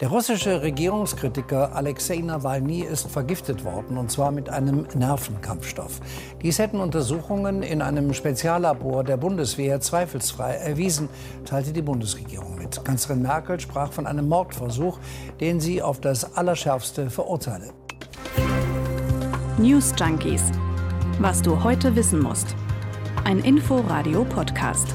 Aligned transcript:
Der 0.00 0.10
russische 0.10 0.62
Regierungskritiker 0.62 1.74
Alexei 1.74 2.18
Nawalny 2.18 2.82
ist 2.82 3.10
vergiftet 3.10 3.64
worden, 3.64 3.98
und 3.98 4.12
zwar 4.12 4.30
mit 4.30 4.48
einem 4.48 4.86
Nervenkampfstoff. 4.94 6.00
Dies 6.40 6.60
hätten 6.60 6.78
Untersuchungen 6.78 7.64
in 7.64 7.82
einem 7.82 8.14
Speziallabor 8.14 9.02
der 9.02 9.16
Bundeswehr 9.16 9.80
zweifelsfrei 9.80 10.54
erwiesen, 10.54 11.08
teilte 11.44 11.72
die 11.72 11.82
Bundesregierung 11.82 12.54
mit. 12.56 12.84
Kanzlerin 12.84 13.22
Merkel 13.22 13.58
sprach 13.58 13.90
von 13.90 14.06
einem 14.06 14.28
Mordversuch, 14.28 15.00
den 15.40 15.58
sie 15.58 15.82
auf 15.82 16.00
das 16.00 16.36
Allerschärfste 16.36 17.10
verurteile. 17.10 17.70
News 19.58 19.92
Junkies. 19.98 20.52
Was 21.18 21.42
du 21.42 21.64
heute 21.64 21.96
wissen 21.96 22.22
musst. 22.22 22.54
Ein 23.24 23.40
Info-Radio-Podcast. 23.40 24.94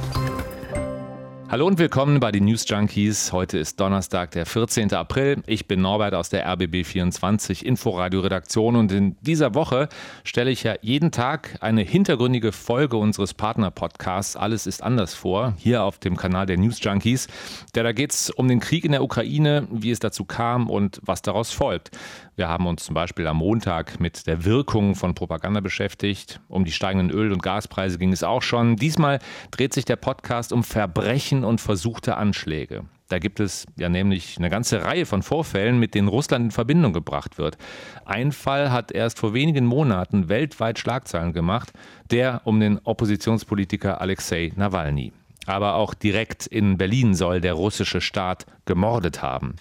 Hallo 1.54 1.68
und 1.68 1.78
willkommen 1.78 2.20
bei 2.20 2.32
den 2.32 2.46
News 2.46 2.66
Junkies. 2.68 3.32
Heute 3.32 3.60
ist 3.60 3.80
Donnerstag, 3.80 4.32
der 4.32 4.48
14. 4.48 4.92
April. 4.96 5.44
Ich 5.46 5.68
bin 5.68 5.82
Norbert 5.82 6.16
aus 6.16 6.30
der 6.30 6.48
RBB24 6.48 7.64
Inforadio 7.64 8.22
Redaktion 8.22 8.76
und 8.76 8.92
in 8.92 9.16
dieser 9.22 9.54
Woche 9.54 9.88
stelle 10.24 10.50
ich 10.50 10.64
ja 10.64 10.74
jeden 10.82 11.12
Tag 11.12 11.60
eine 11.62 11.84
hintergründige 11.84 12.54
Folge 12.54 12.98
unseres 12.98 13.36
Partner-Podcasts 13.36 14.36
Alles 14.36 14.66
ist 14.66 14.82
anders 14.82 15.14
vor, 15.14 15.54
hier 15.60 15.84
auf 15.84 16.00
dem 16.00 16.18
Kanal 16.18 16.48
der 16.48 16.58
News 16.58 16.84
Junkies. 16.84 17.28
Da, 17.74 17.84
da 17.84 17.92
geht 17.92 18.14
es 18.14 18.32
um 18.32 18.48
den 18.48 18.60
Krieg 18.60 18.84
in 18.84 18.92
der 18.92 19.04
Ukraine, 19.04 19.68
wie 19.70 19.92
es 19.92 20.00
dazu 20.00 20.26
kam 20.26 20.72
und 20.72 21.02
was 21.04 21.22
daraus 21.22 21.52
folgt. 21.52 21.92
Wir 22.36 22.50
haben 22.50 22.66
uns 22.66 22.84
zum 22.84 22.96
Beispiel 22.96 23.28
am 23.28 23.38
Montag 23.38 24.00
mit 24.00 24.26
der 24.26 24.44
Wirkung 24.44 24.96
von 24.96 25.14
Propaganda 25.14 25.60
beschäftigt. 25.60 26.42
Um 26.48 26.66
die 26.66 26.72
steigenden 26.72 27.12
Öl- 27.12 27.32
und 27.32 27.44
Gaspreise 27.44 28.00
ging 28.00 28.12
es 28.12 28.24
auch 28.24 28.42
schon. 28.42 28.76
Diesmal 28.76 29.20
dreht 29.52 29.72
sich 29.74 29.86
der 29.86 29.98
Podcast 29.98 30.52
um 30.52 30.64
Verbrechen 30.64 31.44
und 31.44 31.62
versuchte 31.62 32.18
Anschläge. 32.18 32.86
Da 33.10 33.20
gibt 33.20 33.40
es 33.40 33.68
ja 33.76 33.88
nämlich 33.88 34.38
eine 34.40 34.50
ganze 34.50 34.84
Reihe 34.84 35.06
von 35.06 35.22
Vorfällen, 35.22 35.78
mit 35.78 35.94
denen 35.94 36.08
Russland 36.08 36.46
in 36.46 36.52
Verbindung 36.52 36.94
gebracht 36.94 37.38
wird. 37.38 37.60
Ein 38.06 38.32
Fall 38.32 38.72
hat 38.72 38.92
erst 38.92 39.20
vor 39.20 39.36
wenigen 39.36 39.68
Monaten 39.68 40.28
weltweit 40.28 40.80
Schlagzeilen 40.80 41.34
gemacht, 41.34 41.72
der 42.10 42.42
um 42.46 42.60
den 42.60 42.80
Oppositionspolitiker 42.84 44.02
Alexei 44.02 44.52
Nawalny. 44.56 45.14
Aber 45.46 45.76
auch 45.76 45.94
direkt 45.94 46.48
in 46.48 46.78
Berlin 46.80 47.14
soll 47.14 47.42
der 47.42 47.54
russische 47.54 48.02
Staat 48.02 48.48
gemordet 48.66 49.22
haben. 49.22 49.58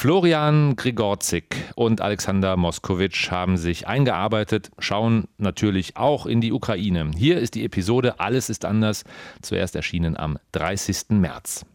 Florian 0.00 0.76
Grigorzik 0.76 1.74
und 1.74 2.00
Alexander 2.00 2.56
Moskowitsch 2.56 3.30
haben 3.30 3.58
sich 3.58 3.86
eingearbeitet, 3.86 4.70
schauen 4.78 5.28
natürlich 5.36 5.98
auch 5.98 6.24
in 6.24 6.40
die 6.40 6.54
Ukraine. 6.54 7.10
Hier 7.14 7.38
ist 7.38 7.54
die 7.54 7.66
Episode 7.66 8.18
Alles 8.18 8.48
ist 8.48 8.64
anders, 8.64 9.04
zuerst 9.42 9.76
erschienen 9.76 10.16
am 10.16 10.38
30. 10.52 11.10
März. 11.10 11.66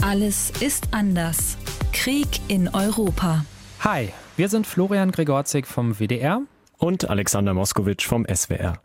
Alles 0.00 0.50
ist 0.60 0.88
anders. 0.92 1.58
Krieg 1.92 2.28
in 2.48 2.66
Europa. 2.68 3.44
Hi, 3.80 4.08
wir 4.38 4.48
sind 4.48 4.66
Florian 4.66 5.12
Gregorzik 5.12 5.66
vom 5.66 6.00
WDR 6.00 6.40
und 6.78 7.10
Alexander 7.10 7.52
Moskowitsch 7.52 8.06
vom 8.06 8.24
SWR. 8.24 8.80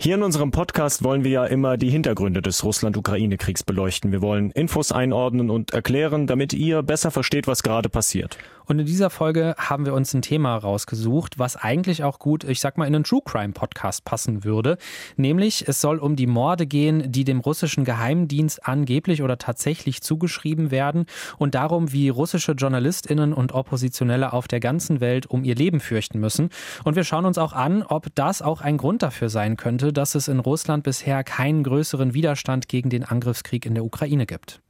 Hier 0.00 0.14
in 0.14 0.22
unserem 0.22 0.52
Podcast 0.52 1.02
wollen 1.02 1.24
wir 1.24 1.32
ja 1.32 1.44
immer 1.44 1.76
die 1.76 1.90
Hintergründe 1.90 2.40
des 2.40 2.62
Russland-Ukraine-Kriegs 2.62 3.64
beleuchten. 3.64 4.12
Wir 4.12 4.22
wollen 4.22 4.52
Infos 4.52 4.92
einordnen 4.92 5.50
und 5.50 5.72
erklären, 5.72 6.28
damit 6.28 6.52
ihr 6.52 6.84
besser 6.84 7.10
versteht, 7.10 7.48
was 7.48 7.64
gerade 7.64 7.88
passiert. 7.88 8.38
Und 8.68 8.78
in 8.78 8.86
dieser 8.86 9.08
Folge 9.08 9.54
haben 9.56 9.86
wir 9.86 9.94
uns 9.94 10.12
ein 10.12 10.20
Thema 10.20 10.54
rausgesucht, 10.54 11.38
was 11.38 11.56
eigentlich 11.56 12.04
auch 12.04 12.18
gut, 12.18 12.44
ich 12.44 12.60
sag 12.60 12.76
mal, 12.76 12.86
in 12.86 12.94
einen 12.94 13.04
True 13.04 13.22
Crime 13.24 13.54
Podcast 13.54 14.04
passen 14.04 14.44
würde. 14.44 14.76
Nämlich, 15.16 15.66
es 15.66 15.80
soll 15.80 15.98
um 15.98 16.16
die 16.16 16.26
Morde 16.26 16.66
gehen, 16.66 17.10
die 17.10 17.24
dem 17.24 17.40
russischen 17.40 17.84
Geheimdienst 17.84 18.66
angeblich 18.66 19.22
oder 19.22 19.38
tatsächlich 19.38 20.02
zugeschrieben 20.02 20.70
werden 20.70 21.06
und 21.38 21.54
darum, 21.54 21.92
wie 21.92 22.10
russische 22.10 22.52
JournalistInnen 22.52 23.32
und 23.32 23.52
Oppositionelle 23.52 24.34
auf 24.34 24.48
der 24.48 24.60
ganzen 24.60 25.00
Welt 25.00 25.24
um 25.24 25.44
ihr 25.44 25.54
Leben 25.54 25.80
fürchten 25.80 26.20
müssen. 26.20 26.50
Und 26.84 26.94
wir 26.94 27.04
schauen 27.04 27.24
uns 27.24 27.38
auch 27.38 27.54
an, 27.54 27.82
ob 27.82 28.14
das 28.14 28.42
auch 28.42 28.60
ein 28.60 28.76
Grund 28.76 29.02
dafür 29.02 29.30
sein 29.30 29.56
könnte, 29.56 29.94
dass 29.94 30.14
es 30.14 30.28
in 30.28 30.40
Russland 30.40 30.84
bisher 30.84 31.24
keinen 31.24 31.62
größeren 31.62 32.12
Widerstand 32.12 32.68
gegen 32.68 32.90
den 32.90 33.04
Angriffskrieg 33.04 33.64
in 33.64 33.74
der 33.74 33.84
Ukraine 33.86 34.26
gibt. 34.26 34.60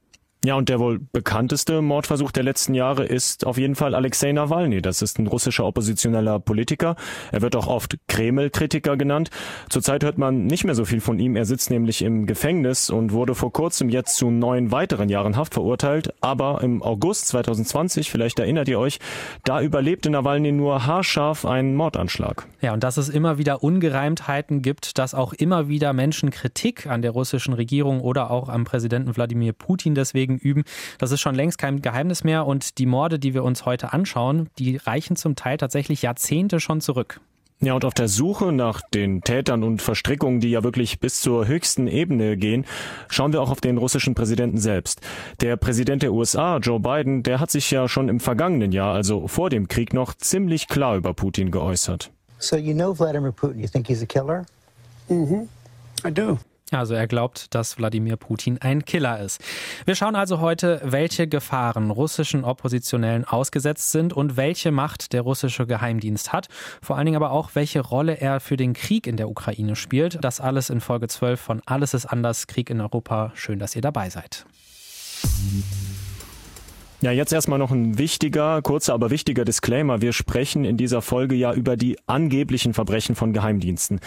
Ja, 0.45 0.55
und 0.55 0.69
der 0.69 0.79
wohl 0.79 0.99
bekannteste 0.99 1.81
Mordversuch 1.81 2.31
der 2.31 2.43
letzten 2.43 2.73
Jahre 2.73 3.03
ist 3.03 3.45
auf 3.45 3.57
jeden 3.57 3.75
Fall 3.75 3.93
Alexei 3.93 4.31
Nawalny. 4.31 4.81
Das 4.81 5.01
ist 5.01 5.19
ein 5.19 5.27
russischer 5.27 5.65
oppositioneller 5.65 6.39
Politiker. 6.39 6.95
Er 7.33 7.41
wird 7.41 7.57
auch 7.57 7.67
oft 7.67 7.97
Kreml-Kritiker 8.07 8.95
genannt. 8.95 9.31
Zurzeit 9.69 10.01
hört 10.01 10.17
man 10.17 10.45
nicht 10.45 10.63
mehr 10.63 10.75
so 10.75 10.85
viel 10.85 11.01
von 11.01 11.19
ihm. 11.19 11.35
Er 11.35 11.43
sitzt 11.43 11.69
nämlich 11.69 12.01
im 12.03 12.25
Gefängnis 12.25 12.89
und 12.89 13.11
wurde 13.11 13.35
vor 13.35 13.51
kurzem 13.51 13.89
jetzt 13.89 14.15
zu 14.15 14.31
neun 14.31 14.71
weiteren 14.71 15.09
Jahren 15.09 15.35
Haft 15.35 15.55
verurteilt. 15.55 16.13
Aber 16.21 16.61
im 16.63 16.81
August 16.81 17.27
2020, 17.27 18.09
vielleicht 18.09 18.39
erinnert 18.39 18.69
ihr 18.69 18.79
euch, 18.79 18.99
da 19.43 19.61
überlebte 19.61 20.09
Nawalny 20.09 20.53
nur 20.53 20.85
haarscharf 20.85 21.45
einen 21.45 21.75
Mordanschlag. 21.75 22.47
Ja, 22.61 22.71
und 22.73 22.85
dass 22.85 22.95
es 22.95 23.09
immer 23.09 23.39
wieder 23.39 23.61
Ungereimtheiten 23.61 24.61
gibt, 24.61 24.99
dass 24.99 25.13
auch 25.13 25.33
immer 25.33 25.67
wieder 25.67 25.91
Menschen 25.91 26.29
Kritik 26.29 26.87
an 26.87 27.01
der 27.01 27.11
russischen 27.11 27.53
Regierung 27.53 27.99
oder 27.99 28.31
auch 28.31 28.47
am 28.47 28.63
Präsidenten 28.63 29.17
Wladimir 29.17 29.51
Putin 29.51 29.95
deswegen 29.95 30.28
üben. 30.37 30.63
Das 30.97 31.11
ist 31.11 31.21
schon 31.21 31.35
längst 31.35 31.57
kein 31.57 31.81
Geheimnis 31.81 32.23
mehr 32.23 32.45
und 32.45 32.77
die 32.77 32.85
Morde, 32.85 33.19
die 33.19 33.33
wir 33.33 33.43
uns 33.43 33.65
heute 33.65 33.93
anschauen, 33.93 34.49
die 34.57 34.77
reichen 34.77 35.15
zum 35.15 35.35
Teil 35.35 35.57
tatsächlich 35.57 36.01
Jahrzehnte 36.01 36.59
schon 36.59 36.81
zurück. 36.81 37.19
Ja, 37.61 37.73
und 37.73 37.83
auf 37.83 37.93
der 37.93 38.07
Suche 38.07 38.53
nach 38.53 38.79
den 38.93 39.21
Tätern 39.21 39.65
und 39.65 39.81
Verstrickungen, 39.81 40.39
die 40.39 40.49
ja 40.49 40.63
wirklich 40.63 41.01
bis 41.01 41.19
zur 41.19 41.45
höchsten 41.45 41.87
Ebene 41.87 42.37
gehen, 42.37 42.65
schauen 43.09 43.33
wir 43.33 43.41
auch 43.41 43.51
auf 43.51 43.59
den 43.59 43.77
russischen 43.77 44.15
Präsidenten 44.15 44.57
selbst. 44.57 45.01
Der 45.41 45.57
Präsident 45.57 46.01
der 46.01 46.13
USA, 46.13 46.57
Joe 46.59 46.79
Biden, 46.79 47.21
der 47.21 47.41
hat 47.41 47.51
sich 47.51 47.69
ja 47.69 47.89
schon 47.89 48.07
im 48.07 48.21
vergangenen 48.21 48.71
Jahr, 48.71 48.93
also 48.93 49.27
vor 49.27 49.49
dem 49.49 49.67
Krieg 49.67 49.93
noch, 49.93 50.13
ziemlich 50.13 50.69
klar 50.69 50.95
über 50.95 51.13
Putin 51.13 51.51
geäußert. 51.51 52.11
So 52.37 52.55
you 52.55 52.73
know 52.73 52.95
Vladimir 52.95 53.33
Putin, 53.33 53.59
you 53.59 53.67
think 53.67 53.87
he's 53.87 54.01
a 54.01 54.05
killer? 54.05 54.45
Mhm. 55.09 55.49
I 56.05 56.11
do. 56.11 56.37
Also 56.71 56.93
er 56.93 57.07
glaubt, 57.07 57.53
dass 57.55 57.77
Wladimir 57.77 58.17
Putin 58.17 58.57
ein 58.59 58.85
Killer 58.85 59.19
ist. 59.19 59.41
Wir 59.85 59.95
schauen 59.95 60.15
also 60.15 60.39
heute, 60.39 60.81
welche 60.83 61.27
Gefahren 61.27 61.91
russischen 61.91 62.43
Oppositionellen 62.43 63.25
ausgesetzt 63.25 63.91
sind 63.91 64.13
und 64.13 64.37
welche 64.37 64.71
Macht 64.71 65.13
der 65.13 65.21
russische 65.21 65.65
Geheimdienst 65.65 66.31
hat. 66.31 66.47
Vor 66.81 66.97
allen 66.97 67.05
Dingen 67.05 67.17
aber 67.17 67.31
auch, 67.31 67.51
welche 67.53 67.81
Rolle 67.81 68.19
er 68.19 68.39
für 68.39 68.57
den 68.57 68.73
Krieg 68.73 69.07
in 69.07 69.17
der 69.17 69.29
Ukraine 69.29 69.75
spielt. 69.75 70.19
Das 70.21 70.39
alles 70.39 70.69
in 70.69 70.81
Folge 70.81 71.07
12 71.07 71.39
von 71.39 71.61
Alles 71.65 71.93
ist 71.93 72.05
anders, 72.05 72.47
Krieg 72.47 72.69
in 72.69 72.81
Europa. 72.81 73.31
Schön, 73.35 73.59
dass 73.59 73.75
ihr 73.75 73.81
dabei 73.81 74.09
seid. 74.09 74.45
Ja, 77.01 77.11
jetzt 77.11 77.31
erstmal 77.31 77.59
noch 77.59 77.71
ein 77.71 77.97
wichtiger, 77.97 78.61
kurzer, 78.61 78.93
aber 78.93 79.09
wichtiger 79.09 79.45
Disclaimer. 79.45 80.01
Wir 80.01 80.11
sprechen 80.11 80.65
in 80.65 80.75
dieser 80.75 81.01
Folge 81.01 81.33
ja 81.33 81.53
über 81.53 81.77
die 81.77 81.97
angeblichen 82.07 82.73
Verbrechen 82.73 83.15
von 83.15 83.31
Geheimdiensten 83.31 84.01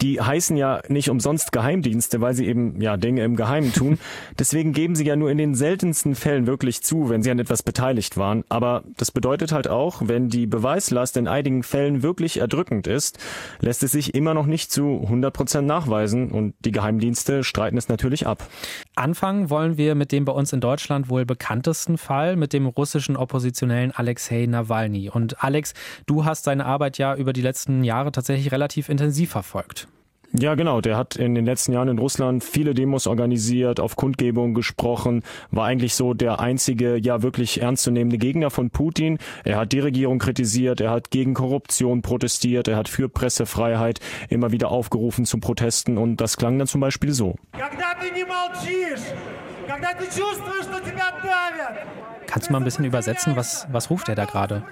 die 0.00 0.20
heißen 0.20 0.56
ja 0.56 0.82
nicht 0.88 1.10
umsonst 1.10 1.52
Geheimdienste, 1.52 2.20
weil 2.20 2.34
sie 2.34 2.46
eben 2.46 2.80
ja 2.80 2.96
Dinge 2.96 3.24
im 3.24 3.36
Geheimen 3.36 3.72
tun. 3.72 3.98
Deswegen 4.38 4.72
geben 4.72 4.96
sie 4.96 5.04
ja 5.04 5.16
nur 5.16 5.30
in 5.30 5.38
den 5.38 5.54
seltensten 5.54 6.14
Fällen 6.14 6.46
wirklich 6.46 6.82
zu, 6.82 7.08
wenn 7.08 7.22
sie 7.22 7.30
an 7.30 7.38
etwas 7.38 7.62
beteiligt 7.62 8.16
waren. 8.16 8.44
Aber 8.48 8.82
das 8.96 9.10
bedeutet 9.10 9.52
halt 9.52 9.68
auch, 9.68 10.02
wenn 10.04 10.28
die 10.28 10.46
Beweislast 10.46 11.16
in 11.16 11.28
einigen 11.28 11.62
Fällen 11.62 12.02
wirklich 12.02 12.38
erdrückend 12.38 12.86
ist, 12.86 13.18
lässt 13.60 13.82
es 13.82 13.92
sich 13.92 14.14
immer 14.14 14.34
noch 14.34 14.46
nicht 14.46 14.72
zu 14.72 15.00
100 15.02 15.32
Prozent 15.32 15.66
nachweisen 15.66 16.30
und 16.30 16.54
die 16.64 16.72
Geheimdienste 16.72 17.44
streiten 17.44 17.76
es 17.76 17.88
natürlich 17.88 18.26
ab. 18.26 18.48
Anfangen 18.94 19.50
wollen 19.50 19.76
wir 19.76 19.94
mit 19.94 20.12
dem 20.12 20.24
bei 20.24 20.32
uns 20.32 20.52
in 20.52 20.60
Deutschland 20.60 21.08
wohl 21.08 21.24
bekanntesten 21.24 21.98
Fall, 21.98 22.36
mit 22.36 22.52
dem 22.52 22.66
russischen 22.66 23.16
Oppositionellen 23.16 23.92
Alexei 23.92 24.46
Nawalny. 24.46 25.10
Und 25.10 25.42
Alex, 25.42 25.74
du 26.06 26.24
hast 26.24 26.44
seine 26.44 26.66
Arbeit 26.66 26.98
ja 26.98 27.14
über 27.14 27.32
die 27.32 27.42
letzten 27.42 27.84
Jahre 27.84 28.12
tatsächlich 28.12 28.52
relativ 28.52 28.88
intensiv 28.88 29.30
verfolgt. 29.30 29.88
Ja, 30.38 30.54
genau. 30.54 30.80
Der 30.80 30.96
hat 30.96 31.16
in 31.16 31.34
den 31.34 31.44
letzten 31.44 31.72
Jahren 31.72 31.88
in 31.88 31.98
Russland 31.98 32.42
viele 32.42 32.72
Demos 32.72 33.06
organisiert, 33.06 33.80
auf 33.80 33.96
Kundgebungen 33.96 34.54
gesprochen, 34.54 35.22
war 35.50 35.66
eigentlich 35.66 35.94
so 35.94 36.14
der 36.14 36.40
einzige, 36.40 36.96
ja 36.96 37.22
wirklich 37.22 37.60
ernstzunehmende 37.60 38.16
Gegner 38.16 38.50
von 38.50 38.70
Putin. 38.70 39.18
Er 39.44 39.58
hat 39.58 39.72
die 39.72 39.80
Regierung 39.80 40.18
kritisiert, 40.18 40.80
er 40.80 40.90
hat 40.90 41.10
gegen 41.10 41.34
Korruption 41.34 42.00
protestiert, 42.00 42.66
er 42.66 42.76
hat 42.76 42.88
für 42.88 43.10
Pressefreiheit 43.10 44.00
immer 44.30 44.52
wieder 44.52 44.70
aufgerufen 44.70 45.26
zu 45.26 45.38
Protesten 45.38 45.98
und 45.98 46.16
das 46.16 46.38
klang 46.38 46.58
dann 46.58 46.66
zum 46.66 46.80
Beispiel 46.80 47.12
so. 47.12 47.36
Kannst 52.26 52.48
du 52.48 52.52
mal 52.52 52.58
ein 52.58 52.64
bisschen 52.64 52.84
übersetzen, 52.86 53.36
was, 53.36 53.66
was 53.70 53.90
ruft 53.90 54.08
er 54.08 54.14
da 54.14 54.24
gerade? 54.24 54.62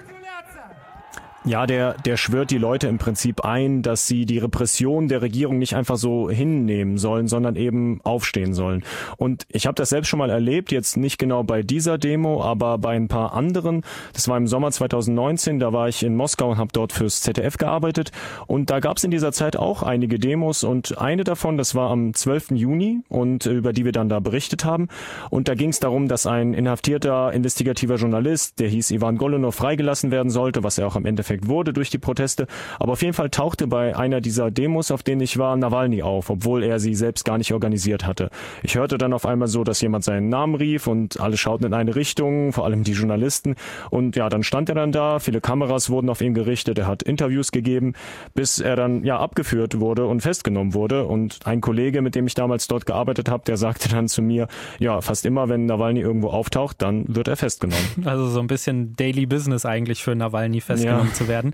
Ja, 1.43 1.65
der, 1.65 1.95
der 1.95 2.17
schwört 2.17 2.51
die 2.51 2.59
Leute 2.59 2.87
im 2.87 2.99
Prinzip 2.99 3.43
ein, 3.43 3.81
dass 3.81 4.05
sie 4.05 4.27
die 4.27 4.37
Repression 4.37 5.07
der 5.07 5.23
Regierung 5.23 5.57
nicht 5.57 5.75
einfach 5.75 5.97
so 5.97 6.29
hinnehmen 6.29 6.99
sollen, 6.99 7.27
sondern 7.27 7.55
eben 7.55 7.99
aufstehen 8.03 8.53
sollen. 8.53 8.83
Und 9.17 9.47
ich 9.49 9.65
habe 9.65 9.73
das 9.73 9.89
selbst 9.89 10.07
schon 10.07 10.19
mal 10.19 10.29
erlebt, 10.29 10.71
jetzt 10.71 10.97
nicht 10.97 11.17
genau 11.17 11.41
bei 11.41 11.63
dieser 11.63 11.97
Demo, 11.97 12.43
aber 12.43 12.77
bei 12.77 12.95
ein 12.95 13.07
paar 13.07 13.33
anderen. 13.33 13.81
Das 14.13 14.27
war 14.27 14.37
im 14.37 14.45
Sommer 14.45 14.69
2019, 14.69 15.57
da 15.57 15.73
war 15.73 15.89
ich 15.89 16.03
in 16.03 16.15
Moskau 16.15 16.51
und 16.51 16.57
habe 16.59 16.69
dort 16.73 16.93
fürs 16.93 17.21
ZDF 17.21 17.57
gearbeitet. 17.57 18.11
Und 18.45 18.69
da 18.69 18.79
gab 18.79 18.97
es 18.97 19.03
in 19.03 19.09
dieser 19.09 19.31
Zeit 19.31 19.57
auch 19.57 19.81
einige 19.81 20.19
Demos 20.19 20.63
und 20.63 20.99
eine 20.99 21.23
davon, 21.23 21.57
das 21.57 21.73
war 21.73 21.89
am 21.89 22.13
12. 22.13 22.51
Juni 22.51 22.99
und 23.09 23.47
äh, 23.47 23.51
über 23.51 23.73
die 23.73 23.83
wir 23.83 23.93
dann 23.93 24.09
da 24.09 24.19
berichtet 24.19 24.63
haben. 24.63 24.89
Und 25.31 25.47
da 25.47 25.55
ging 25.55 25.69
es 25.69 25.79
darum, 25.79 26.07
dass 26.07 26.27
ein 26.27 26.53
inhaftierter 26.53 27.33
investigativer 27.33 27.95
Journalist, 27.95 28.59
der 28.59 28.67
hieß 28.67 28.91
Ivan 28.91 29.17
Golunov, 29.17 29.55
freigelassen 29.55 30.11
werden 30.11 30.29
sollte, 30.29 30.63
was 30.63 30.77
er 30.77 30.85
auch 30.85 30.95
am 30.95 31.05
Endeffekt 31.07 31.30
Endeffekt 31.31 31.47
wurde 31.47 31.73
durch 31.73 31.89
die 31.89 31.97
Proteste. 31.97 32.47
Aber 32.79 32.93
auf 32.93 33.01
jeden 33.01 33.13
Fall 33.13 33.29
tauchte 33.29 33.67
bei 33.67 33.95
einer 33.95 34.21
dieser 34.21 34.51
Demos, 34.51 34.91
auf 34.91 35.03
denen 35.03 35.21
ich 35.21 35.37
war, 35.37 35.55
Nawalny 35.55 36.03
auf, 36.03 36.29
obwohl 36.29 36.63
er 36.63 36.79
sie 36.79 36.95
selbst 36.95 37.25
gar 37.25 37.37
nicht 37.37 37.53
organisiert 37.53 38.05
hatte. 38.05 38.29
Ich 38.63 38.75
hörte 38.75 38.97
dann 38.97 39.13
auf 39.13 39.25
einmal 39.25 39.47
so, 39.47 39.63
dass 39.63 39.81
jemand 39.81 40.03
seinen 40.03 40.29
Namen 40.29 40.55
rief 40.55 40.87
und 40.87 41.19
alle 41.19 41.37
schauten 41.37 41.65
in 41.65 41.73
eine 41.73 41.95
Richtung, 41.95 42.53
vor 42.53 42.65
allem 42.65 42.83
die 42.83 42.93
Journalisten. 42.93 43.55
Und 43.89 44.15
ja, 44.15 44.29
dann 44.29 44.43
stand 44.43 44.69
er 44.69 44.75
dann 44.75 44.91
da, 44.91 45.19
viele 45.19 45.41
Kameras 45.41 45.89
wurden 45.89 46.09
auf 46.09 46.21
ihn 46.21 46.33
gerichtet, 46.33 46.77
er 46.77 46.87
hat 46.87 47.03
Interviews 47.03 47.51
gegeben, 47.51 47.93
bis 48.33 48.59
er 48.59 48.75
dann 48.75 49.03
ja 49.03 49.19
abgeführt 49.19 49.79
wurde 49.79 50.05
und 50.05 50.21
festgenommen 50.21 50.73
wurde. 50.73 51.05
Und 51.05 51.39
ein 51.45 51.61
Kollege, 51.61 52.01
mit 52.01 52.15
dem 52.15 52.27
ich 52.27 52.33
damals 52.33 52.67
dort 52.67 52.85
gearbeitet 52.85 53.29
habe, 53.29 53.43
der 53.45 53.57
sagte 53.57 53.89
dann 53.89 54.07
zu 54.07 54.21
mir, 54.21 54.47
ja, 54.79 55.01
fast 55.01 55.25
immer, 55.25 55.49
wenn 55.49 55.65
Nawalny 55.65 56.01
irgendwo 56.01 56.29
auftaucht, 56.29 56.81
dann 56.81 57.05
wird 57.07 57.27
er 57.27 57.37
festgenommen. 57.37 57.81
Also 58.05 58.27
so 58.27 58.39
ein 58.39 58.47
bisschen 58.47 58.95
Daily 58.95 59.25
Business 59.25 59.65
eigentlich 59.65 60.03
für 60.03 60.15
Nawalny 60.15 60.61
festgenommen 60.61 61.07
ja. 61.07 61.13
Zu 61.21 61.27
werden. 61.27 61.53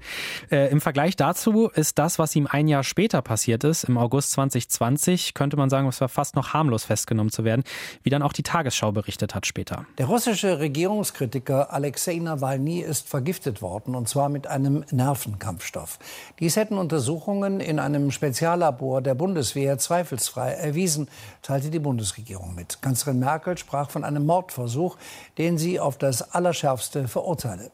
Äh, 0.50 0.72
Im 0.72 0.80
Vergleich 0.80 1.16
dazu 1.16 1.68
ist 1.68 2.00
das, 2.00 2.20
was 2.20 2.36
ihm 2.36 2.48
ein 2.50 2.68
Jahr 2.68 2.84
später 2.84 3.22
passiert 3.22 3.64
ist, 3.64 3.84
im 3.84 3.98
August 3.98 4.32
2020, 4.32 5.34
könnte 5.34 5.58
man 5.58 5.70
sagen, 5.70 5.88
es 5.88 6.00
war 6.00 6.10
fast 6.10 6.36
noch 6.36 6.54
harmlos 6.54 6.86
festgenommen 6.86 7.32
zu 7.32 7.44
werden, 7.44 7.64
wie 8.04 8.10
dann 8.10 8.22
auch 8.22 8.34
die 8.34 8.44
Tagesschau 8.44 8.92
berichtet 8.92 9.36
hat 9.36 9.46
später. 9.46 9.86
Der 9.98 10.06
russische 10.06 10.60
Regierungskritiker 10.60 11.74
Alexei 11.74 12.16
Nawalny 12.16 12.80
ist 12.80 13.10
vergiftet 13.10 13.62
worden, 13.62 13.96
und 13.96 14.08
zwar 14.08 14.30
mit 14.30 14.48
einem 14.48 14.86
Nervenkampfstoff. 14.92 16.00
Dies 16.40 16.56
hätten 16.56 16.78
Untersuchungen 16.78 17.60
in 17.60 17.80
einem 17.80 18.12
Speziallabor 18.12 19.02
der 19.02 19.16
Bundeswehr 19.16 19.78
zweifelsfrei 19.78 20.52
erwiesen, 20.52 21.10
teilte 21.42 21.70
die 21.70 21.80
Bundesregierung 21.80 22.56
mit. 22.56 22.82
Kanzlerin 22.82 23.20
Merkel 23.20 23.58
sprach 23.58 23.90
von 23.90 24.04
einem 24.04 24.26
Mordversuch, 24.26 24.98
den 25.38 25.58
sie 25.58 25.80
auf 25.80 25.98
das 25.98 26.34
Allerschärfste 26.34 27.08
verurteile. 27.08 27.72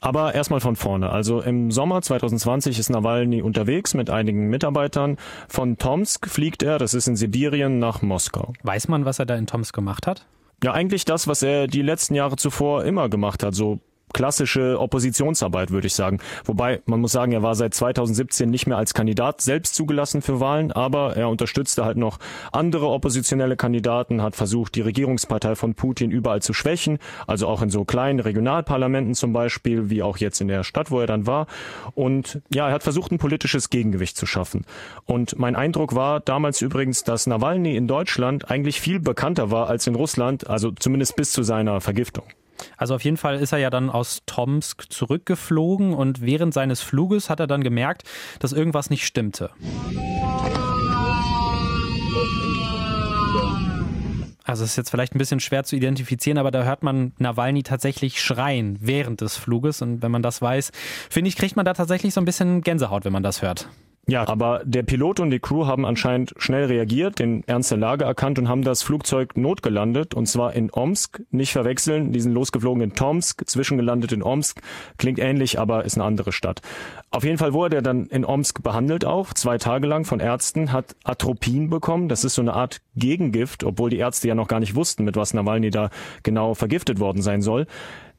Aber 0.00 0.34
erstmal 0.34 0.60
von 0.60 0.76
vorne. 0.76 1.10
Also 1.10 1.40
im 1.40 1.70
Sommer 1.70 2.00
2020 2.00 2.78
ist 2.78 2.88
Nawalny 2.88 3.42
unterwegs 3.42 3.94
mit 3.94 4.08
einigen 4.08 4.48
Mitarbeitern. 4.48 5.18
Von 5.48 5.76
Tomsk 5.76 6.28
fliegt 6.28 6.62
er, 6.62 6.78
das 6.78 6.94
ist 6.94 7.06
in 7.06 7.16
Sibirien, 7.16 7.78
nach 7.78 8.00
Moskau. 8.02 8.52
Weiß 8.62 8.88
man, 8.88 9.04
was 9.04 9.18
er 9.18 9.26
da 9.26 9.36
in 9.36 9.46
Tomsk 9.46 9.74
gemacht 9.74 10.06
hat? 10.06 10.26
Ja, 10.62 10.72
eigentlich 10.72 11.04
das, 11.04 11.26
was 11.26 11.42
er 11.42 11.66
die 11.66 11.82
letzten 11.82 12.14
Jahre 12.14 12.36
zuvor 12.36 12.84
immer 12.84 13.08
gemacht 13.08 13.42
hat, 13.42 13.54
so 13.54 13.80
klassische 14.12 14.78
Oppositionsarbeit, 14.80 15.70
würde 15.70 15.86
ich 15.86 15.94
sagen. 15.94 16.18
Wobei, 16.44 16.80
man 16.86 17.00
muss 17.00 17.12
sagen, 17.12 17.32
er 17.32 17.42
war 17.42 17.54
seit 17.54 17.74
2017 17.74 18.48
nicht 18.48 18.66
mehr 18.66 18.76
als 18.76 18.94
Kandidat 18.94 19.40
selbst 19.40 19.74
zugelassen 19.74 20.22
für 20.22 20.40
Wahlen, 20.40 20.72
aber 20.72 21.16
er 21.16 21.28
unterstützte 21.28 21.84
halt 21.84 21.96
noch 21.96 22.18
andere 22.52 22.88
oppositionelle 22.88 23.56
Kandidaten, 23.56 24.22
hat 24.22 24.36
versucht, 24.36 24.74
die 24.74 24.80
Regierungspartei 24.80 25.54
von 25.54 25.74
Putin 25.74 26.10
überall 26.10 26.42
zu 26.42 26.52
schwächen, 26.52 26.98
also 27.26 27.46
auch 27.46 27.62
in 27.62 27.70
so 27.70 27.84
kleinen 27.84 28.20
Regionalparlamenten 28.20 29.14
zum 29.14 29.32
Beispiel, 29.32 29.90
wie 29.90 30.02
auch 30.02 30.18
jetzt 30.18 30.40
in 30.40 30.48
der 30.48 30.64
Stadt, 30.64 30.90
wo 30.90 31.00
er 31.00 31.06
dann 31.06 31.26
war. 31.26 31.46
Und 31.94 32.40
ja, 32.52 32.68
er 32.68 32.74
hat 32.74 32.82
versucht, 32.82 33.12
ein 33.12 33.18
politisches 33.18 33.70
Gegengewicht 33.70 34.16
zu 34.16 34.26
schaffen. 34.26 34.64
Und 35.06 35.38
mein 35.38 35.56
Eindruck 35.56 35.94
war 35.94 36.20
damals 36.20 36.62
übrigens, 36.62 37.04
dass 37.04 37.26
Nawalny 37.26 37.76
in 37.76 37.86
Deutschland 37.86 38.50
eigentlich 38.50 38.80
viel 38.80 39.00
bekannter 39.00 39.50
war 39.50 39.68
als 39.68 39.86
in 39.86 39.94
Russland, 39.94 40.48
also 40.48 40.70
zumindest 40.70 41.16
bis 41.16 41.32
zu 41.32 41.42
seiner 41.42 41.80
Vergiftung. 41.80 42.24
Also 42.76 42.94
auf 42.94 43.04
jeden 43.04 43.16
Fall 43.16 43.36
ist 43.36 43.52
er 43.52 43.58
ja 43.58 43.70
dann 43.70 43.90
aus 43.90 44.22
Tomsk 44.26 44.92
zurückgeflogen 44.92 45.94
und 45.94 46.20
während 46.20 46.54
seines 46.54 46.80
Fluges 46.80 47.30
hat 47.30 47.40
er 47.40 47.46
dann 47.46 47.62
gemerkt, 47.62 48.04
dass 48.38 48.52
irgendwas 48.52 48.90
nicht 48.90 49.06
stimmte. 49.06 49.50
Also 54.50 54.64
es 54.64 54.70
ist 54.70 54.76
jetzt 54.76 54.90
vielleicht 54.90 55.14
ein 55.14 55.18
bisschen 55.18 55.38
schwer 55.38 55.62
zu 55.62 55.76
identifizieren, 55.76 56.36
aber 56.36 56.50
da 56.50 56.64
hört 56.64 56.82
man 56.82 57.12
Nawalny 57.18 57.62
tatsächlich 57.62 58.20
schreien 58.20 58.78
während 58.80 59.20
des 59.20 59.36
Fluges. 59.36 59.80
Und 59.80 60.02
wenn 60.02 60.10
man 60.10 60.22
das 60.22 60.42
weiß, 60.42 60.72
finde 61.08 61.28
ich, 61.28 61.36
kriegt 61.36 61.54
man 61.54 61.64
da 61.64 61.72
tatsächlich 61.72 62.14
so 62.14 62.20
ein 62.20 62.24
bisschen 62.24 62.60
Gänsehaut, 62.62 63.04
wenn 63.04 63.12
man 63.12 63.22
das 63.22 63.42
hört. 63.42 63.68
Ja, 64.06 64.26
aber 64.26 64.62
der 64.64 64.82
Pilot 64.82 65.20
und 65.20 65.30
die 65.30 65.38
Crew 65.38 65.66
haben 65.66 65.86
anscheinend 65.86 66.34
schnell 66.38 66.64
reagiert, 66.64 67.18
den 67.18 67.44
Ernst 67.46 67.70
der 67.70 67.78
Lage 67.78 68.04
erkannt 68.04 68.38
und 68.38 68.48
haben 68.48 68.62
das 68.62 68.82
Flugzeug 68.82 69.36
notgelandet 69.36 70.14
und 70.14 70.26
zwar 70.26 70.54
in 70.54 70.70
Omsk. 70.72 71.22
Nicht 71.30 71.52
verwechseln, 71.52 72.10
diesen 72.12 72.32
losgeflogenen 72.32 72.94
Tomsk, 72.94 73.48
zwischengelandet 73.48 74.10
in 74.10 74.22
Omsk. 74.22 74.62
Klingt 74.96 75.20
ähnlich, 75.20 75.60
aber 75.60 75.84
ist 75.84 75.96
eine 75.96 76.04
andere 76.04 76.32
Stadt. 76.32 76.60
Auf 77.10 77.24
jeden 77.24 77.38
Fall 77.38 77.52
wurde 77.52 77.76
er 77.76 77.82
dann 77.82 78.06
in 78.06 78.24
Omsk 78.24 78.62
behandelt 78.62 79.04
auch, 79.04 79.32
zwei 79.34 79.58
Tage 79.58 79.86
lang 79.86 80.04
von 80.04 80.18
Ärzten, 80.18 80.72
hat 80.72 80.96
Atropin 81.04 81.70
bekommen. 81.70 82.08
Das 82.08 82.24
ist 82.24 82.34
so 82.34 82.42
eine 82.42 82.54
Art 82.54 82.80
Gegengift, 82.96 83.62
obwohl 83.64 83.90
die 83.90 83.98
Ärzte 83.98 84.28
ja 84.28 84.34
noch 84.34 84.48
gar 84.48 84.60
nicht 84.60 84.74
wussten, 84.74 85.04
mit 85.04 85.16
was 85.16 85.34
Nawalny 85.34 85.70
da 85.70 85.90
genau 86.22 86.54
vergiftet 86.54 86.98
worden 86.98 87.22
sein 87.22 87.42
soll. 87.42 87.66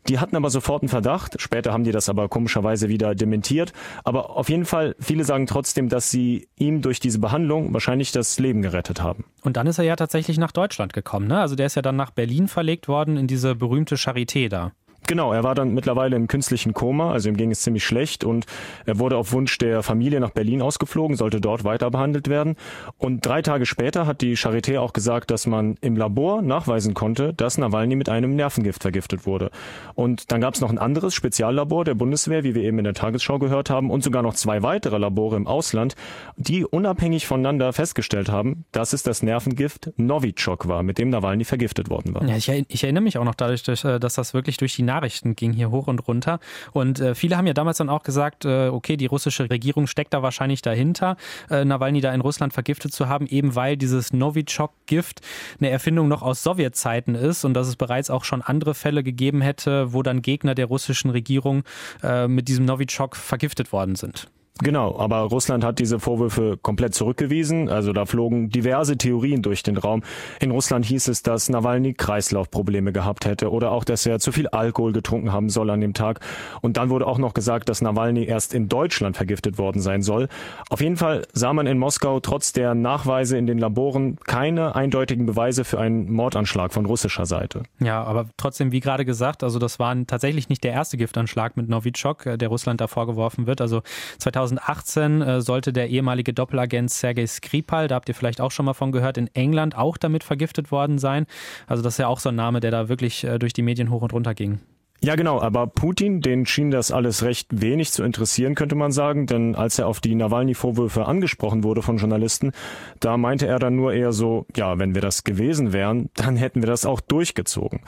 Die 0.07 0.19
hatten 0.19 0.35
aber 0.35 0.49
sofort 0.49 0.81
einen 0.81 0.89
Verdacht. 0.89 1.39
Später 1.39 1.73
haben 1.73 1.83
die 1.83 1.91
das 1.91 2.09
aber 2.09 2.27
komischerweise 2.27 2.89
wieder 2.89 3.15
dementiert. 3.15 3.73
Aber 4.03 4.31
auf 4.31 4.49
jeden 4.49 4.65
Fall, 4.65 4.95
viele 4.99 5.23
sagen 5.23 5.45
trotzdem, 5.45 5.89
dass 5.89 6.09
sie 6.09 6.47
ihm 6.57 6.81
durch 6.81 6.99
diese 6.99 7.19
Behandlung 7.19 7.73
wahrscheinlich 7.73 8.11
das 8.11 8.39
Leben 8.39 8.61
gerettet 8.61 9.01
haben. 9.01 9.25
Und 9.43 9.57
dann 9.57 9.67
ist 9.67 9.77
er 9.77 9.85
ja 9.85 9.95
tatsächlich 9.95 10.37
nach 10.37 10.51
Deutschland 10.51 10.93
gekommen. 10.93 11.27
Ne? 11.27 11.39
Also 11.39 11.55
der 11.55 11.67
ist 11.67 11.75
ja 11.75 11.81
dann 11.81 11.95
nach 11.95 12.11
Berlin 12.11 12.47
verlegt 12.47 12.87
worden 12.87 13.17
in 13.17 13.27
diese 13.27 13.55
berühmte 13.55 13.95
Charité 13.95 14.49
da. 14.49 14.71
Genau, 15.07 15.33
er 15.33 15.43
war 15.43 15.55
dann 15.55 15.73
mittlerweile 15.73 16.15
im 16.15 16.27
künstlichen 16.27 16.73
Koma, 16.73 17.11
also 17.11 17.29
ihm 17.29 17.37
ging 17.37 17.51
es 17.51 17.61
ziemlich 17.61 17.83
schlecht 17.83 18.23
und 18.23 18.45
er 18.85 18.99
wurde 18.99 19.17
auf 19.17 19.31
Wunsch 19.33 19.57
der 19.57 19.83
Familie 19.83 20.19
nach 20.19 20.29
Berlin 20.29 20.61
ausgeflogen, 20.61 21.17
sollte 21.17 21.41
dort 21.41 21.63
weiter 21.63 21.89
behandelt 21.89 22.29
werden. 22.29 22.55
Und 22.97 23.25
drei 23.25 23.41
Tage 23.41 23.65
später 23.65 24.05
hat 24.05 24.21
die 24.21 24.37
Charité 24.37 24.79
auch 24.79 24.93
gesagt, 24.93 25.31
dass 25.31 25.47
man 25.47 25.77
im 25.81 25.97
Labor 25.97 26.41
nachweisen 26.41 26.93
konnte, 26.93 27.33
dass 27.33 27.57
Nawalny 27.57 27.95
mit 27.95 28.09
einem 28.09 28.35
Nervengift 28.35 28.81
vergiftet 28.81 29.25
wurde. 29.25 29.51
Und 29.95 30.31
dann 30.31 30.41
gab 30.41 30.53
es 30.53 30.61
noch 30.61 30.69
ein 30.69 30.77
anderes 30.77 31.13
Speziallabor 31.13 31.83
der 31.83 31.95
Bundeswehr, 31.95 32.43
wie 32.43 32.55
wir 32.55 32.63
eben 32.63 32.77
in 32.77 32.83
der 32.83 32.93
Tagesschau 32.93 33.39
gehört 33.39 33.69
haben, 33.69 33.89
und 33.89 34.03
sogar 34.03 34.21
noch 34.21 34.35
zwei 34.35 34.63
weitere 34.63 34.97
Labore 34.97 35.35
im 35.35 35.47
Ausland, 35.47 35.95
die 36.37 36.63
unabhängig 36.63 37.27
voneinander 37.27 37.73
festgestellt 37.73 38.29
haben, 38.29 38.65
dass 38.71 38.93
es 38.93 39.03
das 39.03 39.23
Nervengift 39.23 39.91
Novichok 39.97 40.67
war, 40.67 40.83
mit 40.83 40.97
dem 40.97 41.09
Nawalny 41.09 41.43
vergiftet 41.43 41.89
worden 41.89 42.13
war. 42.13 42.23
Ja, 42.25 42.35
ich, 42.35 42.49
ich 42.67 42.83
erinnere 42.83 43.03
mich 43.03 43.17
auch 43.17 43.25
noch 43.25 43.35
dadurch, 43.35 43.63
äh, 43.83 43.99
dass 43.99 44.15
das 44.15 44.33
wirklich 44.33 44.57
durch 44.57 44.75
die 44.75 44.83
Nachrichten 45.01 45.35
ging 45.35 45.51
hier 45.51 45.71
hoch 45.71 45.87
und 45.87 46.07
runter. 46.07 46.39
Und 46.73 46.99
äh, 46.99 47.15
viele 47.15 47.35
haben 47.35 47.47
ja 47.47 47.53
damals 47.53 47.77
dann 47.77 47.89
auch 47.89 48.03
gesagt, 48.03 48.45
äh, 48.45 48.67
okay, 48.67 48.97
die 48.97 49.07
russische 49.07 49.49
Regierung 49.49 49.87
steckt 49.87 50.13
da 50.13 50.21
wahrscheinlich 50.21 50.61
dahinter, 50.61 51.17
äh, 51.49 51.65
Nawalny 51.65 52.01
da 52.01 52.13
in 52.13 52.21
Russland 52.21 52.53
vergiftet 52.53 52.93
zu 52.93 53.09
haben, 53.09 53.25
eben 53.25 53.55
weil 53.55 53.77
dieses 53.77 54.13
Novichok-Gift 54.13 55.21
eine 55.59 55.71
Erfindung 55.71 56.07
noch 56.07 56.21
aus 56.21 56.43
Sowjetzeiten 56.43 57.15
ist 57.15 57.45
und 57.45 57.55
dass 57.55 57.67
es 57.67 57.77
bereits 57.77 58.11
auch 58.11 58.23
schon 58.23 58.43
andere 58.43 58.75
Fälle 58.75 59.01
gegeben 59.01 59.41
hätte, 59.41 59.91
wo 59.91 60.03
dann 60.03 60.21
Gegner 60.21 60.53
der 60.53 60.67
russischen 60.67 61.09
Regierung 61.09 61.63
äh, 62.03 62.27
mit 62.27 62.47
diesem 62.47 62.65
Novichok 62.65 63.15
vergiftet 63.15 63.73
worden 63.73 63.95
sind. 63.95 64.27
Genau, 64.63 64.97
aber 64.99 65.21
Russland 65.21 65.63
hat 65.63 65.79
diese 65.79 65.99
Vorwürfe 65.99 66.57
komplett 66.61 66.93
zurückgewiesen. 66.93 67.67
Also 67.67 67.93
da 67.93 68.05
flogen 68.05 68.49
diverse 68.49 68.95
Theorien 68.95 69.41
durch 69.41 69.63
den 69.63 69.77
Raum. 69.77 70.03
In 70.39 70.51
Russland 70.51 70.85
hieß 70.85 71.07
es, 71.07 71.23
dass 71.23 71.49
Nawalny 71.49 71.93
Kreislaufprobleme 71.95 72.91
gehabt 72.91 73.25
hätte 73.25 73.51
oder 73.51 73.71
auch, 73.71 73.83
dass 73.83 74.05
er 74.05 74.19
zu 74.19 74.31
viel 74.31 74.47
Alkohol 74.47 74.91
getrunken 74.93 75.31
haben 75.31 75.49
soll 75.49 75.71
an 75.71 75.81
dem 75.81 75.93
Tag. 75.93 76.19
Und 76.61 76.77
dann 76.77 76.91
wurde 76.91 77.07
auch 77.07 77.17
noch 77.17 77.33
gesagt, 77.33 77.69
dass 77.69 77.81
Nawalny 77.81 78.25
erst 78.25 78.53
in 78.53 78.69
Deutschland 78.69 79.17
vergiftet 79.17 79.57
worden 79.57 79.81
sein 79.81 80.03
soll. 80.03 80.27
Auf 80.69 80.79
jeden 80.79 80.97
Fall 80.97 81.25
sah 81.33 81.53
man 81.53 81.65
in 81.65 81.79
Moskau 81.79 82.19
trotz 82.19 82.53
der 82.53 82.75
Nachweise 82.75 83.37
in 83.37 83.47
den 83.47 83.57
Laboren 83.57 84.17
keine 84.27 84.75
eindeutigen 84.75 85.25
Beweise 85.25 85.63
für 85.63 85.79
einen 85.79 86.11
Mordanschlag 86.11 86.71
von 86.71 86.85
russischer 86.85 87.25
Seite. 87.25 87.63
Ja, 87.79 88.03
aber 88.03 88.27
trotzdem, 88.37 88.71
wie 88.71 88.79
gerade 88.79 89.05
gesagt, 89.05 89.43
also 89.43 89.57
das 89.57 89.79
war 89.79 89.95
tatsächlich 90.05 90.49
nicht 90.49 90.63
der 90.63 90.73
erste 90.73 90.97
Giftanschlag 90.97 91.57
mit 91.57 91.67
Novichok, 91.67 92.25
äh, 92.27 92.37
der 92.37 92.49
Russland 92.49 92.79
da 92.79 92.87
vorgeworfen 92.87 93.47
wird. 93.47 93.59
Also 93.59 93.81
2000 94.19 94.50
2018 94.57 95.21
äh, 95.21 95.41
sollte 95.41 95.73
der 95.73 95.89
ehemalige 95.89 96.33
Doppelagent 96.33 96.91
Sergei 96.91 97.25
Skripal, 97.25 97.87
da 97.87 97.95
habt 97.95 98.09
ihr 98.09 98.15
vielleicht 98.15 98.41
auch 98.41 98.51
schon 98.51 98.65
mal 98.65 98.73
von 98.73 98.91
gehört, 98.91 99.17
in 99.17 99.27
England 99.33 99.77
auch 99.77 99.97
damit 99.97 100.23
vergiftet 100.23 100.71
worden 100.71 100.99
sein. 100.99 101.25
Also 101.67 101.83
das 101.83 101.95
ist 101.95 101.97
ja 101.99 102.07
auch 102.07 102.19
so 102.19 102.29
ein 102.29 102.35
Name, 102.35 102.59
der 102.59 102.71
da 102.71 102.89
wirklich 102.89 103.23
äh, 103.23 103.39
durch 103.39 103.53
die 103.53 103.61
Medien 103.61 103.89
hoch 103.89 104.01
und 104.01 104.13
runter 104.13 104.33
ging. 104.33 104.59
Ja, 105.03 105.15
genau, 105.15 105.41
aber 105.41 105.65
Putin, 105.65 106.21
den 106.21 106.45
schien 106.45 106.69
das 106.69 106.91
alles 106.91 107.23
recht 107.23 107.47
wenig 107.49 107.91
zu 107.91 108.03
interessieren, 108.03 108.53
könnte 108.53 108.75
man 108.75 108.91
sagen, 108.91 109.25
denn 109.25 109.55
als 109.55 109.79
er 109.79 109.87
auf 109.87 109.99
die 109.99 110.13
Nawalny-Vorwürfe 110.13 111.07
angesprochen 111.07 111.63
wurde 111.63 111.81
von 111.81 111.97
Journalisten, 111.97 112.51
da 112.99 113.17
meinte 113.17 113.47
er 113.47 113.57
dann 113.57 113.75
nur 113.75 113.93
eher 113.93 114.13
so, 114.13 114.45
ja, 114.55 114.77
wenn 114.77 114.93
wir 114.93 115.01
das 115.01 115.23
gewesen 115.23 115.73
wären, 115.73 116.11
dann 116.15 116.35
hätten 116.35 116.61
wir 116.61 116.67
das 116.67 116.85
auch 116.85 117.01
durchgezogen. 117.01 117.79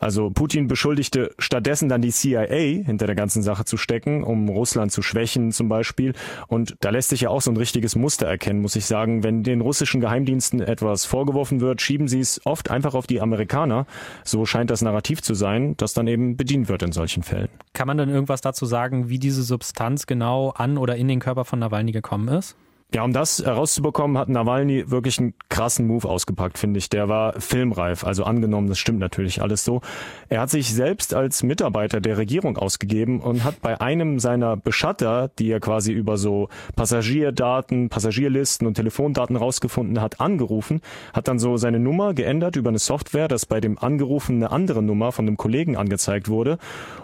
Also 0.00 0.30
Putin 0.30 0.66
beschuldigte 0.66 1.34
stattdessen 1.38 1.90
dann 1.90 2.00
die 2.00 2.10
CIA 2.10 2.82
hinter 2.86 3.04
der 3.04 3.16
ganzen 3.16 3.42
Sache 3.42 3.66
zu 3.66 3.76
stecken, 3.76 4.24
um 4.24 4.48
Russland 4.48 4.92
zu 4.92 5.02
schwächen 5.02 5.52
zum 5.52 5.68
Beispiel. 5.68 6.14
Und 6.48 6.76
da 6.80 6.88
lässt 6.88 7.10
sich 7.10 7.20
ja 7.20 7.28
auch 7.28 7.42
so 7.42 7.50
ein 7.50 7.58
richtiges 7.58 7.96
Muster 7.96 8.26
erkennen, 8.26 8.62
muss 8.62 8.76
ich 8.76 8.86
sagen. 8.86 9.22
Wenn 9.22 9.42
den 9.42 9.60
russischen 9.60 10.00
Geheimdiensten 10.00 10.62
etwas 10.62 11.04
vorgeworfen 11.04 11.60
wird, 11.60 11.82
schieben 11.82 12.08
sie 12.08 12.20
es 12.20 12.40
oft 12.46 12.70
einfach 12.70 12.94
auf 12.94 13.06
die 13.06 13.20
Amerikaner. 13.20 13.84
So 14.24 14.46
scheint 14.46 14.70
das 14.70 14.80
Narrativ 14.80 15.20
zu 15.20 15.34
sein, 15.34 15.74
das 15.76 15.92
dann 15.92 16.06
eben 16.06 16.38
bedient 16.38 16.61
entschieden 16.62 16.68
wird 16.68 16.82
in 16.82 16.92
solchen 16.92 17.22
Fällen. 17.22 17.48
Kann 17.72 17.86
man 17.86 17.98
denn 17.98 18.08
irgendwas 18.08 18.40
dazu 18.40 18.66
sagen, 18.66 19.08
wie 19.08 19.18
diese 19.18 19.42
Substanz 19.42 20.06
genau 20.06 20.50
an 20.50 20.78
oder 20.78 20.96
in 20.96 21.08
den 21.08 21.20
Körper 21.20 21.44
von 21.44 21.58
Nawalny 21.58 21.92
gekommen 21.92 22.28
ist? 22.28 22.56
Ja, 22.94 23.04
um 23.04 23.14
das 23.14 23.42
herauszubekommen, 23.42 24.18
hat 24.18 24.28
Nawalny 24.28 24.90
wirklich 24.90 25.18
einen 25.18 25.32
krassen 25.48 25.86
Move 25.86 26.06
ausgepackt, 26.06 26.58
finde 26.58 26.76
ich. 26.76 26.90
Der 26.90 27.08
war 27.08 27.40
filmreif, 27.40 28.04
also 28.04 28.24
angenommen, 28.24 28.68
das 28.68 28.78
stimmt 28.78 28.98
natürlich 28.98 29.40
alles 29.40 29.64
so. 29.64 29.80
Er 30.28 30.42
hat 30.42 30.50
sich 30.50 30.74
selbst 30.74 31.14
als 31.14 31.42
Mitarbeiter 31.42 32.02
der 32.02 32.18
Regierung 32.18 32.58
ausgegeben 32.58 33.20
und 33.20 33.44
hat 33.44 33.62
bei 33.62 33.80
einem 33.80 34.18
seiner 34.18 34.58
Beschatter, 34.58 35.30
die 35.38 35.50
er 35.50 35.60
quasi 35.60 35.90
über 35.90 36.18
so 36.18 36.50
Passagierdaten, 36.76 37.88
Passagierlisten 37.88 38.66
und 38.66 38.74
Telefondaten 38.74 39.36
rausgefunden 39.36 40.02
hat, 40.02 40.20
angerufen, 40.20 40.82
hat 41.14 41.28
dann 41.28 41.38
so 41.38 41.56
seine 41.56 41.78
Nummer 41.78 42.12
geändert 42.12 42.56
über 42.56 42.68
eine 42.68 42.78
Software, 42.78 43.26
dass 43.26 43.46
bei 43.46 43.62
dem 43.62 43.78
Angerufen 43.78 44.36
eine 44.36 44.50
andere 44.50 44.82
Nummer 44.82 45.12
von 45.12 45.26
einem 45.26 45.38
Kollegen 45.38 45.78
angezeigt 45.78 46.28
wurde. 46.28 46.58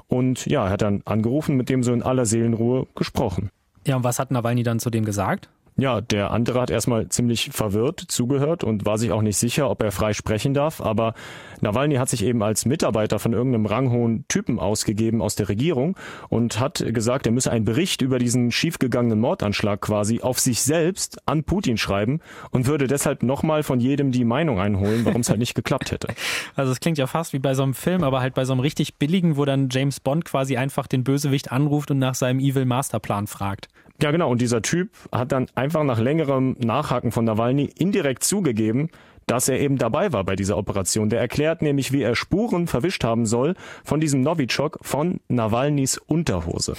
Und 0.06 0.44
ja, 0.44 0.66
er 0.66 0.70
hat 0.70 0.82
dann 0.82 1.00
angerufen, 1.06 1.56
mit 1.56 1.70
dem 1.70 1.82
so 1.82 1.94
in 1.94 2.02
aller 2.02 2.26
Seelenruhe 2.26 2.86
gesprochen. 2.94 3.50
Ja, 3.86 3.96
und 3.96 4.04
was 4.04 4.18
hat 4.18 4.30
Nawalny 4.30 4.64
dann 4.64 4.80
zu 4.80 4.90
dem 4.90 5.06
gesagt? 5.06 5.48
Ja, 5.80 6.00
der 6.00 6.32
andere 6.32 6.60
hat 6.60 6.70
erstmal 6.70 7.08
ziemlich 7.08 7.50
verwirrt 7.52 8.00
zugehört 8.00 8.64
und 8.64 8.84
war 8.84 8.98
sich 8.98 9.12
auch 9.12 9.22
nicht 9.22 9.36
sicher, 9.36 9.70
ob 9.70 9.80
er 9.80 9.92
frei 9.92 10.12
sprechen 10.12 10.52
darf. 10.52 10.80
Aber 10.80 11.14
Nawalny 11.60 11.94
hat 11.94 12.08
sich 12.08 12.24
eben 12.24 12.42
als 12.42 12.66
Mitarbeiter 12.66 13.20
von 13.20 13.32
irgendeinem 13.32 13.66
ranghohen 13.66 14.24
Typen 14.26 14.58
ausgegeben 14.58 15.22
aus 15.22 15.36
der 15.36 15.48
Regierung 15.48 15.96
und 16.30 16.58
hat 16.58 16.84
gesagt, 16.88 17.26
er 17.26 17.32
müsse 17.32 17.52
einen 17.52 17.64
Bericht 17.64 18.02
über 18.02 18.18
diesen 18.18 18.50
schiefgegangenen 18.50 19.20
Mordanschlag 19.20 19.80
quasi 19.80 20.20
auf 20.20 20.40
sich 20.40 20.62
selbst 20.62 21.18
an 21.26 21.44
Putin 21.44 21.76
schreiben 21.76 22.18
und 22.50 22.66
würde 22.66 22.88
deshalb 22.88 23.22
nochmal 23.22 23.62
von 23.62 23.78
jedem 23.78 24.10
die 24.10 24.24
Meinung 24.24 24.58
einholen, 24.58 25.04
warum 25.04 25.20
es 25.20 25.30
halt 25.30 25.38
nicht 25.38 25.54
geklappt 25.54 25.92
hätte. 25.92 26.08
Also 26.56 26.72
es 26.72 26.80
klingt 26.80 26.98
ja 26.98 27.06
fast 27.06 27.32
wie 27.32 27.38
bei 27.38 27.54
so 27.54 27.62
einem 27.62 27.74
Film, 27.74 28.02
aber 28.02 28.20
halt 28.20 28.34
bei 28.34 28.44
so 28.44 28.52
einem 28.52 28.60
richtig 28.60 28.96
billigen, 28.96 29.36
wo 29.36 29.44
dann 29.44 29.68
James 29.70 30.00
Bond 30.00 30.24
quasi 30.24 30.56
einfach 30.56 30.88
den 30.88 31.04
Bösewicht 31.04 31.52
anruft 31.52 31.90
und 31.90 31.98
nach 31.98 32.14
seinem 32.14 32.40
Evil 32.40 32.64
Masterplan 32.64 33.26
fragt. 33.28 33.68
Ja, 34.00 34.12
genau. 34.12 34.30
Und 34.30 34.40
dieser 34.40 34.62
Typ 34.62 34.90
hat 35.10 35.32
dann 35.32 35.46
einfach 35.54 35.82
nach 35.82 35.98
längerem 35.98 36.56
Nachhaken 36.58 37.10
von 37.10 37.24
Nawalny 37.24 37.70
indirekt 37.76 38.22
zugegeben, 38.22 38.90
dass 39.26 39.48
er 39.48 39.60
eben 39.60 39.76
dabei 39.76 40.12
war 40.12 40.24
bei 40.24 40.36
dieser 40.36 40.56
Operation. 40.56 41.10
Der 41.10 41.20
erklärt 41.20 41.62
nämlich, 41.62 41.92
wie 41.92 42.02
er 42.02 42.14
Spuren 42.14 42.66
verwischt 42.66 43.04
haben 43.04 43.26
soll 43.26 43.54
von 43.84 44.00
diesem 44.00 44.22
Novichok 44.22 44.78
von 44.82 45.20
Nawalnys 45.28 45.98
Unterhose. 45.98 46.74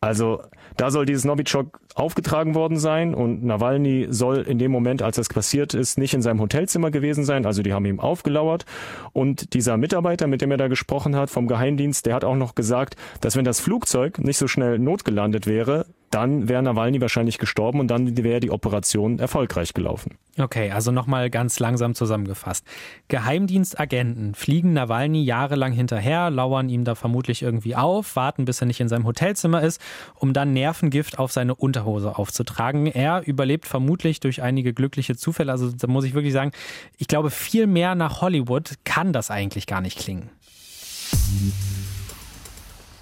Also 0.00 0.42
da 0.80 0.90
soll 0.90 1.04
dieses 1.04 1.26
Novichok 1.26 1.78
aufgetragen 1.94 2.54
worden 2.54 2.78
sein 2.78 3.14
und 3.14 3.44
Nawalny 3.44 4.06
soll 4.08 4.38
in 4.38 4.58
dem 4.58 4.72
Moment, 4.72 5.02
als 5.02 5.16
das 5.16 5.28
passiert 5.28 5.74
ist, 5.74 5.98
nicht 5.98 6.14
in 6.14 6.22
seinem 6.22 6.40
Hotelzimmer 6.40 6.90
gewesen 6.90 7.22
sein. 7.22 7.44
Also 7.44 7.60
die 7.62 7.74
haben 7.74 7.84
ihm 7.84 8.00
aufgelauert 8.00 8.64
und 9.12 9.52
dieser 9.52 9.76
Mitarbeiter, 9.76 10.26
mit 10.26 10.40
dem 10.40 10.50
er 10.50 10.56
da 10.56 10.68
gesprochen 10.68 11.16
hat 11.16 11.28
vom 11.28 11.48
Geheimdienst, 11.48 12.06
der 12.06 12.14
hat 12.14 12.24
auch 12.24 12.34
noch 12.34 12.54
gesagt, 12.54 12.96
dass 13.20 13.36
wenn 13.36 13.44
das 13.44 13.60
Flugzeug 13.60 14.20
nicht 14.20 14.38
so 14.38 14.48
schnell 14.48 14.78
notgelandet 14.78 15.46
wäre, 15.46 15.84
dann 16.10 16.48
wäre 16.48 16.62
Nawalny 16.62 17.00
wahrscheinlich 17.00 17.38
gestorben 17.38 17.78
und 17.78 17.88
dann 17.88 18.16
wäre 18.16 18.40
die 18.40 18.50
Operation 18.50 19.20
erfolgreich 19.20 19.74
gelaufen. 19.74 20.18
Okay, 20.38 20.70
also 20.72 20.90
nochmal 20.90 21.30
ganz 21.30 21.60
langsam 21.60 21.94
zusammengefasst. 21.94 22.66
Geheimdienstagenten 23.08 24.34
fliegen 24.34 24.72
Nawalny 24.72 25.22
jahrelang 25.22 25.72
hinterher, 25.72 26.30
lauern 26.30 26.68
ihm 26.68 26.84
da 26.84 26.96
vermutlich 26.96 27.42
irgendwie 27.42 27.76
auf, 27.76 28.16
warten, 28.16 28.44
bis 28.44 28.60
er 28.60 28.66
nicht 28.66 28.80
in 28.80 28.88
seinem 28.88 29.06
Hotelzimmer 29.06 29.62
ist, 29.62 29.80
um 30.16 30.32
dann 30.32 30.52
Nervengift 30.70 31.18
auf 31.18 31.32
seine 31.32 31.56
Unterhose 31.56 32.16
aufzutragen. 32.16 32.86
Er 32.86 33.26
überlebt 33.26 33.66
vermutlich 33.66 34.20
durch 34.20 34.40
einige 34.40 34.72
glückliche 34.72 35.16
Zufälle. 35.16 35.50
Also 35.50 35.72
da 35.72 35.88
muss 35.88 36.04
ich 36.04 36.14
wirklich 36.14 36.32
sagen, 36.32 36.52
ich 36.96 37.08
glaube, 37.08 37.30
viel 37.30 37.66
mehr 37.66 37.96
nach 37.96 38.20
Hollywood 38.20 38.74
kann 38.84 39.12
das 39.12 39.30
eigentlich 39.32 39.66
gar 39.66 39.80
nicht 39.80 39.98
klingen. 39.98 40.30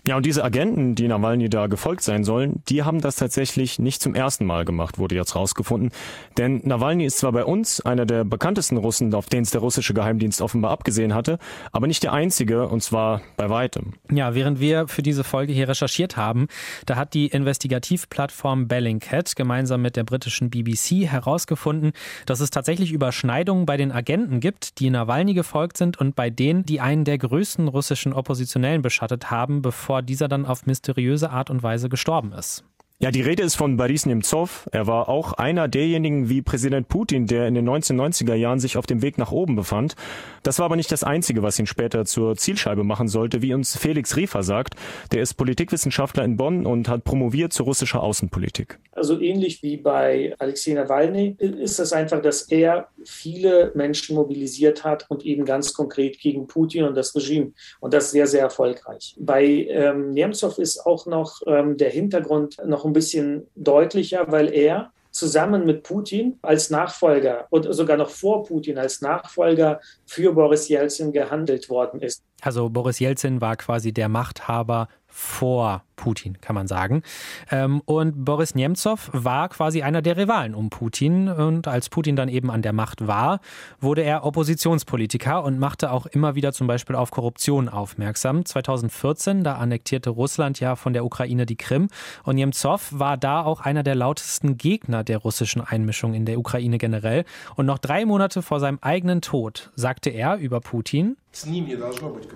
Ja, 0.08 0.16
und 0.16 0.24
diese 0.24 0.42
Agenten, 0.42 0.94
die 0.94 1.06
Nawalny 1.06 1.50
da 1.50 1.66
gefolgt 1.66 2.02
sein 2.02 2.24
sollen, 2.24 2.62
die 2.70 2.82
haben 2.82 3.02
das 3.02 3.16
tatsächlich 3.16 3.78
nicht 3.78 4.00
zum 4.00 4.14
ersten 4.14 4.46
Mal 4.46 4.64
gemacht, 4.64 4.96
wurde 4.96 5.14
jetzt 5.14 5.36
rausgefunden. 5.36 5.90
Denn 6.38 6.62
Nawalny 6.64 7.04
ist 7.04 7.18
zwar 7.18 7.32
bei 7.32 7.44
uns 7.44 7.82
einer 7.82 8.06
der 8.06 8.24
bekanntesten 8.24 8.78
Russen, 8.78 9.12
auf 9.12 9.26
den 9.26 9.42
es 9.42 9.50
der 9.50 9.60
russische 9.60 9.92
Geheimdienst 9.92 10.40
offenbar 10.40 10.70
abgesehen 10.70 11.12
hatte, 11.12 11.38
aber 11.72 11.86
nicht 11.86 12.04
der 12.04 12.14
einzige, 12.14 12.68
und 12.68 12.82
zwar 12.82 13.20
bei 13.36 13.50
weitem. 13.50 13.96
Ja, 14.10 14.34
während 14.34 14.60
wir 14.60 14.88
für 14.88 15.02
diese 15.02 15.24
Folge 15.24 15.52
hier 15.52 15.68
recherchiert 15.68 16.16
haben, 16.16 16.48
da 16.86 16.96
hat 16.96 17.12
die 17.12 17.26
Investigativplattform 17.26 18.66
Bellingcat 18.66 19.36
gemeinsam 19.36 19.82
mit 19.82 19.96
der 19.96 20.04
britischen 20.04 20.48
BBC 20.48 21.06
herausgefunden, 21.06 21.92
dass 22.24 22.40
es 22.40 22.48
tatsächlich 22.48 22.92
Überschneidungen 22.92 23.66
bei 23.66 23.76
den 23.76 23.92
Agenten 23.92 24.40
gibt, 24.40 24.78
die 24.78 24.88
Nawalny 24.88 25.34
gefolgt 25.34 25.76
sind 25.76 25.98
und 25.98 26.16
bei 26.16 26.30
denen, 26.30 26.64
die 26.64 26.80
einen 26.80 27.04
der 27.04 27.18
größten 27.18 27.68
russischen 27.68 28.14
Oppositionellen 28.14 28.80
beschattet 28.80 29.30
haben, 29.30 29.60
bevor 29.60 29.97
bevor 29.98 30.02
dieser 30.02 30.28
dann 30.28 30.46
auf 30.46 30.66
mysteriöse 30.66 31.30
Art 31.30 31.50
und 31.50 31.62
Weise 31.62 31.88
gestorben 31.88 32.32
ist. 32.32 32.64
Ja, 33.00 33.12
die 33.12 33.22
Rede 33.22 33.44
ist 33.44 33.54
von 33.54 33.76
Boris 33.76 34.06
Nemtsov. 34.06 34.68
Er 34.72 34.88
war 34.88 35.08
auch 35.08 35.32
einer 35.34 35.68
derjenigen 35.68 36.28
wie 36.28 36.42
Präsident 36.42 36.88
Putin, 36.88 37.26
der 37.26 37.46
in 37.46 37.54
den 37.54 37.68
1990er 37.68 38.34
Jahren 38.34 38.58
sich 38.58 38.76
auf 38.76 38.86
dem 38.86 39.02
Weg 39.02 39.18
nach 39.18 39.30
oben 39.30 39.54
befand. 39.54 39.94
Das 40.42 40.58
war 40.58 40.66
aber 40.66 40.74
nicht 40.74 40.90
das 40.90 41.04
Einzige, 41.04 41.44
was 41.44 41.58
ihn 41.60 41.66
später 41.66 42.04
zur 42.04 42.36
Zielscheibe 42.36 42.82
machen 42.82 43.06
sollte, 43.06 43.40
wie 43.40 43.54
uns 43.54 43.76
Felix 43.76 44.16
Riefer 44.16 44.42
sagt. 44.42 44.74
Der 45.12 45.22
ist 45.22 45.34
Politikwissenschaftler 45.34 46.24
in 46.24 46.36
Bonn 46.36 46.66
und 46.66 46.88
hat 46.88 47.04
promoviert 47.04 47.52
zu 47.52 47.62
russischer 47.62 48.02
Außenpolitik. 48.02 48.80
Also 48.98 49.18
ähnlich 49.20 49.62
wie 49.62 49.76
bei 49.76 50.34
Alexei 50.38 50.74
Nawalny 50.74 51.36
ist 51.38 51.78
es 51.78 51.92
einfach, 51.92 52.20
dass 52.20 52.42
er 52.42 52.88
viele 53.04 53.72
Menschen 53.74 54.16
mobilisiert 54.16 54.84
hat 54.84 55.06
und 55.08 55.24
eben 55.24 55.44
ganz 55.44 55.72
konkret 55.72 56.18
gegen 56.20 56.46
Putin 56.46 56.84
und 56.84 56.96
das 56.96 57.14
Regime. 57.14 57.52
Und 57.80 57.94
das 57.94 58.10
sehr, 58.10 58.26
sehr 58.26 58.42
erfolgreich. 58.42 59.14
Bei 59.18 59.44
ähm, 59.44 60.10
Nemtsov 60.10 60.58
ist 60.58 60.84
auch 60.84 61.06
noch 61.06 61.40
ähm, 61.46 61.76
der 61.76 61.90
Hintergrund 61.90 62.58
noch 62.66 62.84
ein 62.84 62.92
bisschen 62.92 63.46
deutlicher, 63.54 64.30
weil 64.30 64.52
er 64.52 64.92
zusammen 65.10 65.64
mit 65.64 65.82
Putin 65.82 66.38
als 66.42 66.70
Nachfolger 66.70 67.46
und 67.50 67.72
sogar 67.74 67.96
noch 67.96 68.10
vor 68.10 68.44
Putin 68.44 68.78
als 68.78 69.00
Nachfolger 69.00 69.80
für 70.06 70.32
Boris 70.32 70.68
Jelzin 70.68 71.12
gehandelt 71.12 71.68
worden 71.68 72.00
ist. 72.00 72.22
Also 72.40 72.68
Boris 72.68 73.00
Jelzin 73.00 73.40
war 73.40 73.56
quasi 73.56 73.92
der 73.92 74.08
Machthaber 74.08 74.88
vor 75.18 75.82
Putin, 75.96 76.40
kann 76.40 76.54
man 76.54 76.68
sagen. 76.68 77.02
Ähm, 77.50 77.82
und 77.84 78.24
Boris 78.24 78.54
Nemtsov 78.54 79.10
war 79.12 79.48
quasi 79.48 79.82
einer 79.82 80.00
der 80.00 80.16
Rivalen 80.16 80.54
um 80.54 80.70
Putin. 80.70 81.28
Und 81.28 81.66
als 81.66 81.88
Putin 81.88 82.14
dann 82.14 82.28
eben 82.28 82.52
an 82.52 82.62
der 82.62 82.72
Macht 82.72 83.06
war, 83.06 83.40
wurde 83.80 84.02
er 84.02 84.24
Oppositionspolitiker 84.24 85.42
und 85.42 85.58
machte 85.58 85.90
auch 85.90 86.06
immer 86.06 86.36
wieder 86.36 86.52
zum 86.52 86.68
Beispiel 86.68 86.94
auf 86.94 87.10
Korruption 87.10 87.68
aufmerksam. 87.68 88.44
2014, 88.44 89.42
da 89.42 89.56
annektierte 89.56 90.10
Russland 90.10 90.60
ja 90.60 90.76
von 90.76 90.92
der 90.92 91.04
Ukraine 91.04 91.46
die 91.46 91.56
Krim. 91.56 91.88
Und 92.22 92.36
Nemtsov 92.36 92.88
war 92.92 93.16
da 93.16 93.42
auch 93.42 93.60
einer 93.60 93.82
der 93.82 93.96
lautesten 93.96 94.56
Gegner 94.56 95.02
der 95.02 95.18
russischen 95.18 95.60
Einmischung 95.60 96.14
in 96.14 96.26
der 96.26 96.38
Ukraine 96.38 96.78
generell. 96.78 97.24
Und 97.56 97.66
noch 97.66 97.78
drei 97.78 98.06
Monate 98.06 98.40
vor 98.40 98.60
seinem 98.60 98.78
eigenen 98.80 99.20
Tod 99.20 99.72
sagte 99.74 100.10
er 100.10 100.36
über 100.36 100.60
Putin, 100.60 101.16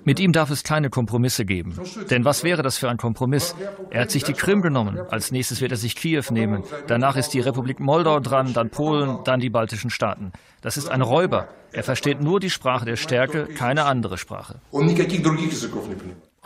mit 0.03 0.19
ihm 0.19 0.31
darf 0.31 0.49
es 0.49 0.63
keine 0.63 0.89
Kompromisse 0.89 1.45
geben. 1.45 1.77
Denn 2.09 2.25
was 2.25 2.43
wäre 2.43 2.61
das 2.61 2.77
für 2.77 2.89
ein 2.89 2.97
Kompromiss? 2.97 3.55
Er 3.89 4.01
hat 4.01 4.11
sich 4.11 4.23
die 4.23 4.33
Krim 4.33 4.61
genommen. 4.61 4.99
Als 5.09 5.31
nächstes 5.31 5.61
wird 5.61 5.71
er 5.71 5.77
sich 5.77 5.95
Kiew 5.95 6.23
nehmen. 6.31 6.63
Danach 6.87 7.15
ist 7.15 7.29
die 7.33 7.39
Republik 7.39 7.79
Moldau 7.79 8.19
dran, 8.19 8.53
dann 8.53 8.69
Polen, 8.69 9.19
dann 9.25 9.39
die 9.39 9.49
baltischen 9.49 9.89
Staaten. 9.89 10.31
Das 10.61 10.77
ist 10.77 10.89
ein 10.89 11.01
Räuber. 11.01 11.47
Er 11.71 11.83
versteht 11.83 12.21
nur 12.21 12.39
die 12.39 12.49
Sprache 12.49 12.85
der 12.85 12.95
Stärke, 12.95 13.45
keine 13.47 13.85
andere 13.85 14.17
Sprache. 14.17 14.61
Und 14.71 14.87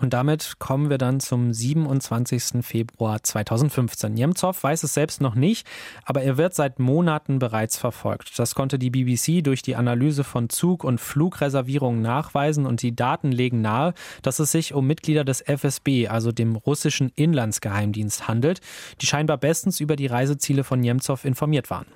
damit 0.01 0.59
kommen 0.59 0.89
wir 0.89 0.97
dann 0.97 1.19
zum 1.19 1.51
27. 1.53 2.63
Februar 2.65 3.23
2015. 3.23 4.13
Nemtsov 4.13 4.63
weiß 4.63 4.83
es 4.83 4.93
selbst 4.93 5.21
noch 5.21 5.35
nicht, 5.35 5.67
aber 6.05 6.21
er 6.21 6.37
wird 6.37 6.53
seit 6.53 6.79
Monaten 6.79 7.39
bereits 7.39 7.77
verfolgt. 7.77 8.37
Das 8.37 8.55
konnte 8.55 8.77
die 8.77 8.91
BBC 8.91 9.43
durch 9.43 9.61
die 9.61 9.75
Analyse 9.75 10.23
von 10.23 10.49
Zug- 10.49 10.83
und 10.83 11.01
Flugreservierungen 11.01 12.01
nachweisen 12.01 12.65
und 12.65 12.81
die 12.81 12.95
Daten 12.95 13.31
legen 13.31 13.61
nahe, 13.61 13.93
dass 14.21 14.39
es 14.39 14.51
sich 14.51 14.73
um 14.73 14.85
Mitglieder 14.85 15.23
des 15.23 15.41
FSB, 15.41 16.07
also 16.07 16.31
dem 16.31 16.55
russischen 16.55 17.11
Inlandsgeheimdienst, 17.15 18.27
handelt, 18.27 18.61
die 19.01 19.07
scheinbar 19.07 19.37
bestens 19.37 19.79
über 19.79 19.95
die 19.95 20.07
Reiseziele 20.07 20.63
von 20.63 20.79
Nemtsov 20.79 21.25
informiert 21.25 21.69
waren. 21.69 21.87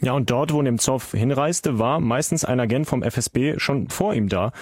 Ja, 0.00 0.12
und 0.12 0.30
dort, 0.30 0.52
wo 0.52 0.62
Nemtsov 0.62 1.10
hinreiste, 1.10 1.80
war 1.80 1.98
meistens 1.98 2.44
ein 2.44 2.60
Agent 2.60 2.86
vom 2.86 3.02
FSB 3.02 3.58
schon 3.58 3.88
vor 3.88 4.14
ihm 4.14 4.28
da. 4.28 4.52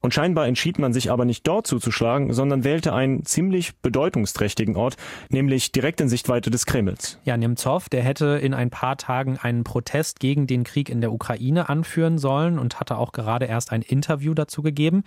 Und 0.00 0.14
scheinbar 0.14 0.46
entschied 0.46 0.78
man 0.78 0.94
sich 0.94 1.10
aber 1.10 1.26
nicht 1.26 1.46
dort 1.46 1.66
zuzuschlagen, 1.66 2.32
sondern 2.32 2.64
wählte 2.64 2.94
einen 2.94 3.22
ziemlich 3.26 3.76
bedeutungsträchtigen 3.80 4.74
Ort, 4.74 4.96
nämlich 5.28 5.70
direkt 5.70 6.00
in 6.00 6.08
Sichtweite 6.08 6.48
des 6.48 6.64
Kremls. 6.64 7.18
Ja, 7.24 7.36
Nemtsov, 7.36 7.90
der 7.90 8.02
hätte 8.02 8.38
in 8.42 8.54
ein 8.54 8.70
paar 8.70 8.96
Tagen 8.96 9.36
einen 9.36 9.64
Protest 9.64 10.18
gegen 10.18 10.46
den 10.46 10.64
Krieg 10.64 10.88
in 10.88 11.02
der 11.02 11.12
Ukraine 11.12 11.68
anführen 11.68 12.16
sollen 12.16 12.58
und 12.58 12.80
hatte 12.80 12.96
auch 12.96 13.12
gerade 13.12 13.44
erst 13.44 13.72
ein 13.72 13.82
Interview 13.82 14.32
dazu 14.32 14.62
gegeben. 14.62 15.04